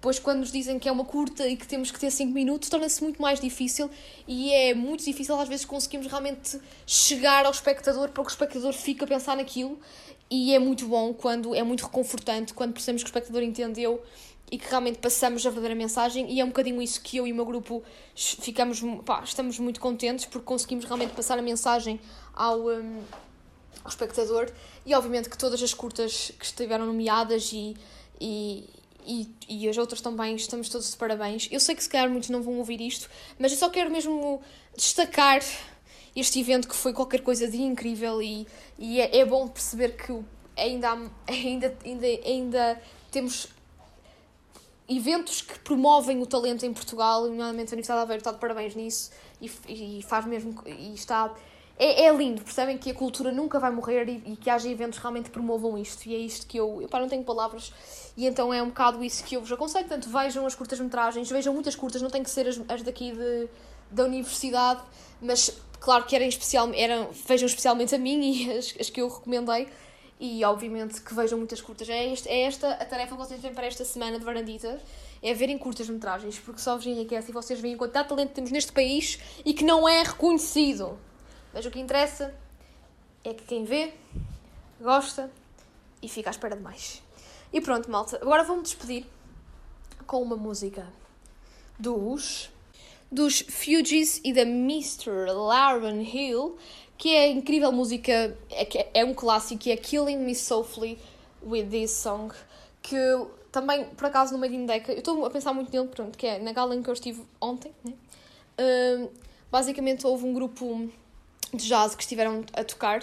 Depois, 0.00 0.18
quando 0.18 0.38
nos 0.38 0.50
dizem 0.50 0.78
que 0.78 0.88
é 0.88 0.92
uma 0.92 1.04
curta 1.04 1.46
e 1.46 1.54
que 1.54 1.68
temos 1.68 1.90
que 1.90 2.00
ter 2.00 2.10
5 2.10 2.32
minutos, 2.32 2.70
torna-se 2.70 3.02
muito 3.02 3.20
mais 3.20 3.38
difícil 3.38 3.90
e 4.26 4.50
é 4.50 4.72
muito 4.72 5.04
difícil 5.04 5.38
às 5.38 5.46
vezes 5.46 5.66
conseguirmos 5.66 6.08
realmente 6.08 6.58
chegar 6.86 7.44
ao 7.44 7.50
espectador 7.50 8.08
para 8.08 8.22
que 8.24 8.30
o 8.30 8.32
espectador 8.32 8.72
fique 8.72 9.04
a 9.04 9.06
pensar 9.06 9.36
naquilo. 9.36 9.78
E 10.30 10.54
é 10.54 10.58
muito 10.58 10.86
bom 10.86 11.12
quando 11.12 11.54
é 11.54 11.62
muito 11.62 11.84
reconfortante, 11.84 12.54
quando 12.54 12.72
percebemos 12.72 13.02
que 13.02 13.08
o 13.08 13.10
espectador 13.10 13.42
entendeu 13.42 14.02
e 14.50 14.56
que 14.56 14.70
realmente 14.70 14.98
passamos 15.00 15.44
a 15.44 15.50
verdadeira 15.50 15.74
mensagem. 15.74 16.32
E 16.32 16.40
é 16.40 16.44
um 16.44 16.48
bocadinho 16.48 16.80
isso 16.80 17.02
que 17.02 17.18
eu 17.18 17.26
e 17.26 17.32
o 17.32 17.34
meu 17.34 17.44
grupo 17.44 17.82
ficamos, 18.14 18.80
pá, 19.04 19.20
estamos 19.22 19.58
muito 19.58 19.80
contentes 19.80 20.24
porque 20.24 20.46
conseguimos 20.46 20.86
realmente 20.86 21.12
passar 21.12 21.38
a 21.38 21.42
mensagem 21.42 22.00
ao. 22.32 22.68
Um, 22.68 23.02
ao 23.82 23.88
espectador 23.88 24.50
e 24.84 24.94
obviamente 24.94 25.30
que 25.30 25.38
todas 25.38 25.62
as 25.62 25.72
curtas 25.72 26.32
que 26.38 26.44
estiveram 26.44 26.84
nomeadas 26.84 27.50
e, 27.52 27.74
e, 28.20 28.68
e, 29.06 29.28
e 29.48 29.68
as 29.68 29.76
outras 29.78 30.00
também, 30.00 30.36
estamos 30.36 30.68
todos 30.68 30.90
de 30.90 30.96
parabéns. 30.96 31.48
Eu 31.50 31.60
sei 31.60 31.74
que 31.74 31.82
se 31.82 31.88
calhar 31.88 32.08
muitos 32.10 32.30
não 32.30 32.42
vão 32.42 32.58
ouvir 32.58 32.80
isto, 32.80 33.08
mas 33.38 33.52
eu 33.52 33.58
só 33.58 33.68
quero 33.68 33.90
mesmo 33.90 34.40
destacar 34.76 35.40
este 36.14 36.40
evento 36.40 36.68
que 36.68 36.74
foi 36.74 36.92
qualquer 36.92 37.20
coisa 37.20 37.48
de 37.48 37.60
incrível 37.60 38.20
e, 38.20 38.46
e 38.78 39.00
é, 39.00 39.18
é 39.18 39.24
bom 39.24 39.46
perceber 39.48 39.96
que 39.96 40.12
ainda, 40.56 41.10
ainda, 41.26 41.78
ainda, 41.84 42.06
ainda 42.06 42.82
temos 43.10 43.48
eventos 44.88 45.40
que 45.40 45.58
promovem 45.60 46.20
o 46.20 46.26
talento 46.26 46.66
em 46.66 46.72
Portugal, 46.72 47.22
nomeadamente 47.26 47.72
a 47.72 47.74
Universidade 47.74 48.00
de 48.00 48.02
Aveiro 48.02 48.20
está 48.20 48.32
de 48.32 48.38
parabéns 48.38 48.74
nisso 48.74 49.10
e, 49.40 49.98
e 49.98 50.02
faz 50.02 50.26
mesmo 50.26 50.60
e 50.66 50.94
está 50.94 51.32
é, 51.80 52.04
é 52.04 52.14
lindo, 52.14 52.42
percebem 52.42 52.76
que 52.76 52.90
a 52.90 52.94
cultura 52.94 53.32
nunca 53.32 53.58
vai 53.58 53.70
morrer 53.70 54.06
e, 54.06 54.32
e, 54.32 54.36
que 54.36 54.50
haja 54.50 54.68
eventos 54.68 54.98
que 54.98 55.02
realmente 55.02 55.30
promovam 55.30 55.78
isto. 55.78 56.06
E 56.06 56.14
é 56.14 56.18
isto 56.18 56.46
que 56.46 56.58
eu, 56.58 56.86
pá, 56.90 57.00
não 57.00 57.08
tenho 57.08 57.24
palavras, 57.24 57.72
e 58.14 58.26
então 58.26 58.52
é 58.52 58.62
um 58.62 58.68
bocado 58.68 59.02
isso 59.02 59.24
que 59.24 59.34
eu 59.34 59.40
vos 59.40 59.50
aconselho. 59.50 59.88
Portanto, 59.88 60.12
vejam 60.12 60.44
as 60.44 60.54
curtas-metragens, 60.54 61.30
vejam 61.30 61.54
muitas 61.54 61.74
curtas, 61.74 62.02
não 62.02 62.10
tem 62.10 62.22
que 62.22 62.28
ser 62.28 62.46
as, 62.46 62.60
as 62.68 62.82
daqui 62.82 63.12
de, 63.12 63.48
da 63.90 64.04
universidade, 64.04 64.82
mas 65.22 65.58
claro 65.80 66.04
que 66.04 66.14
eram 66.14 66.26
especial, 66.26 66.70
eram, 66.74 67.08
vejam 67.26 67.46
especialmente 67.46 67.94
a 67.94 67.98
mim 67.98 68.30
e 68.30 68.58
as, 68.58 68.74
as 68.78 68.90
que 68.90 69.00
eu 69.00 69.08
recomendei. 69.08 69.66
E 70.22 70.44
obviamente 70.44 71.00
que 71.00 71.14
vejam 71.14 71.38
muitas 71.38 71.62
curtas. 71.62 71.88
É, 71.88 72.12
este, 72.12 72.28
é 72.28 72.42
esta 72.42 72.72
a 72.72 72.84
tarefa 72.84 73.16
que 73.16 73.22
vocês 73.22 73.40
têm 73.40 73.54
para 73.54 73.66
esta 73.66 73.86
semana 73.86 74.18
de 74.18 74.24
varandita 74.26 74.78
é 75.22 75.32
verem 75.32 75.56
curtas-metragens, 75.56 76.38
porque 76.38 76.60
só 76.60 76.76
vos 76.76 76.84
enriquece 76.84 77.30
e 77.30 77.32
vocês 77.32 77.58
veem 77.58 77.74
quanto 77.74 77.92
talento 77.92 78.32
temos 78.32 78.50
neste 78.50 78.70
país 78.70 79.18
e 79.46 79.54
que 79.54 79.64
não 79.64 79.88
é 79.88 80.02
reconhecido. 80.02 80.98
Mas 81.52 81.66
o 81.66 81.70
que 81.70 81.80
interessa 81.80 82.34
é 83.24 83.34
que 83.34 83.44
quem 83.44 83.64
vê, 83.64 83.92
gosta 84.80 85.30
e 86.02 86.08
fica 86.08 86.30
à 86.30 86.32
espera 86.32 86.56
de 86.56 86.62
mais. 86.62 87.02
E 87.52 87.60
pronto, 87.60 87.90
malta. 87.90 88.16
Agora 88.22 88.44
vou-me 88.44 88.62
despedir 88.62 89.06
com 90.06 90.22
uma 90.22 90.36
música 90.36 90.86
dos 91.78 92.50
dos 93.10 93.40
Fugees 93.40 94.20
e 94.22 94.32
da 94.32 94.42
Mr. 94.42 95.32
Lauren 95.32 96.00
Hill, 96.02 96.56
que 96.96 97.14
é 97.14 97.24
a 97.24 97.28
incrível 97.28 97.72
música, 97.72 98.36
é, 98.50 99.00
é 99.00 99.04
um 99.04 99.12
clássico, 99.12 99.68
é 99.68 99.76
Killing 99.76 100.18
Me 100.18 100.34
Softly 100.34 100.96
with 101.42 101.66
This 101.70 101.90
Song, 101.90 102.32
que 102.80 102.96
também, 103.50 103.84
por 103.86 104.06
acaso, 104.06 104.32
no 104.32 104.38
Made 104.38 104.54
in 104.54 104.64
Deca, 104.64 104.92
eu 104.92 104.98
estou 104.98 105.26
a 105.26 105.30
pensar 105.30 105.52
muito 105.52 105.72
nele, 105.72 105.88
pronto, 105.88 106.16
que 106.16 106.24
é 106.24 106.38
na 106.38 106.52
gala 106.52 106.74
em 106.76 106.82
que 106.82 106.88
eu 106.88 106.94
estive 106.94 107.24
ontem, 107.40 107.74
né? 107.82 107.94
Basicamente 109.50 110.06
houve 110.06 110.24
um 110.24 110.32
grupo 110.32 110.88
de 111.52 111.66
jazz 111.66 111.94
que 111.94 112.02
estiveram 112.02 112.44
a 112.52 112.64
tocar 112.64 113.02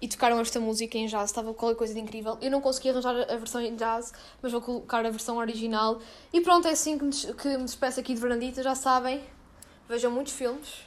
e 0.00 0.08
tocaram 0.08 0.38
esta 0.40 0.60
música 0.60 0.98
em 0.98 1.06
jazz, 1.06 1.30
estava 1.30 1.54
qualquer 1.54 1.78
coisa 1.78 1.94
de 1.94 2.00
incrível. 2.00 2.36
Eu 2.42 2.50
não 2.50 2.60
consegui 2.60 2.90
arranjar 2.90 3.14
a 3.30 3.36
versão 3.36 3.60
em 3.60 3.74
jazz, 3.74 4.12
mas 4.42 4.52
vou 4.52 4.60
colocar 4.60 5.04
a 5.06 5.10
versão 5.10 5.38
original. 5.38 5.98
E 6.32 6.40
pronto, 6.40 6.68
é 6.68 6.72
assim 6.72 6.98
que 6.98 7.04
me, 7.04 7.12
que 7.12 7.48
me 7.56 7.64
despeço 7.64 8.00
aqui 8.00 8.12
de 8.12 8.20
Verandita, 8.20 8.62
já 8.62 8.74
sabem. 8.74 9.22
Vejam 9.88 10.10
muitos 10.10 10.32
filmes, 10.32 10.80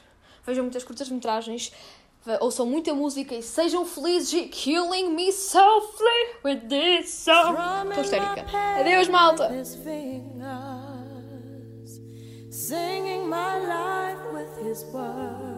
vejam 0.44 0.64
muitas 0.64 0.84
curtas-metragens, 0.84 1.72
ouçam 2.40 2.66
muita 2.66 2.94
música 2.94 3.34
e 3.34 3.42
sejam 3.42 3.84
felizes. 3.84 4.50
Killing 4.50 5.10
me 5.14 5.32
softly 5.32 6.36
with 6.44 6.68
this 6.68 7.10
song. 7.10 7.56
Estou 7.88 8.04
histérica. 8.04 8.46
Adeus, 8.78 9.08
malta! 9.08 9.50
Singing 12.50 13.28
my 13.28 13.58
life 13.60 14.20
with 14.32 14.66
his 14.66 14.84
words. 14.92 15.57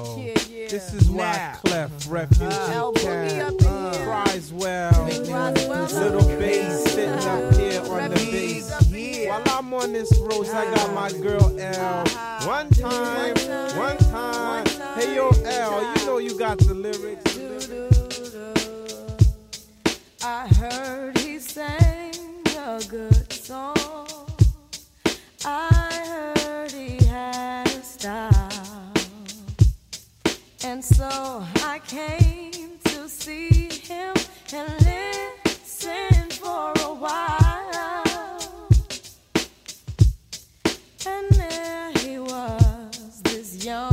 This 1.11 1.19
is 1.19 1.25
why 1.25 1.55
Clef, 1.65 1.91
Refuge, 2.09 2.41
uh, 2.41 2.91
Cat, 2.93 3.65
uh, 3.65 4.23
Criswell, 4.25 5.05
Little 5.05 6.27
Bass 6.39 6.83
sitting 6.85 7.09
up 7.09 7.55
here 7.55 7.81
on 7.81 8.11
the 8.11 8.15
bass. 8.15 9.27
While 9.27 9.43
I'm 9.47 9.73
on 9.73 9.91
this 9.91 10.17
road, 10.19 10.47
I 10.47 10.73
got 10.73 10.93
my 10.93 11.11
girl 11.11 11.53
L. 11.59 12.05
One 12.47 12.69
time, 12.69 13.35
one 13.77 13.97
time. 13.97 14.65
Hey 14.95 15.15
yo, 15.15 15.29
L, 15.43 15.99
you 15.99 16.05
know 16.05 16.17
you 16.17 16.39
got 16.39 16.59
the 16.59 16.73
lyrics. 16.73 17.37
I 20.23 20.47
heard 20.47 21.17
he 21.17 21.39
sang 21.39 22.13
a 22.57 22.81
good 22.87 23.33
song. 23.33 23.75
I 25.43 26.33
heard 26.37 26.71
he 26.71 27.03
had 27.05 27.67
a 27.67 27.83
style. 27.83 28.30
And 30.71 30.85
so 30.85 31.43
I 31.65 31.81
came 31.85 32.77
to 32.85 33.09
see 33.09 33.67
him 33.67 34.15
and 34.53 34.69
listen 34.85 36.29
for 36.29 36.71
a 36.79 36.93
while. 36.93 38.69
And 41.05 41.29
there 41.31 41.91
he 41.99 42.19
was, 42.19 43.21
this 43.21 43.65
young 43.65 43.90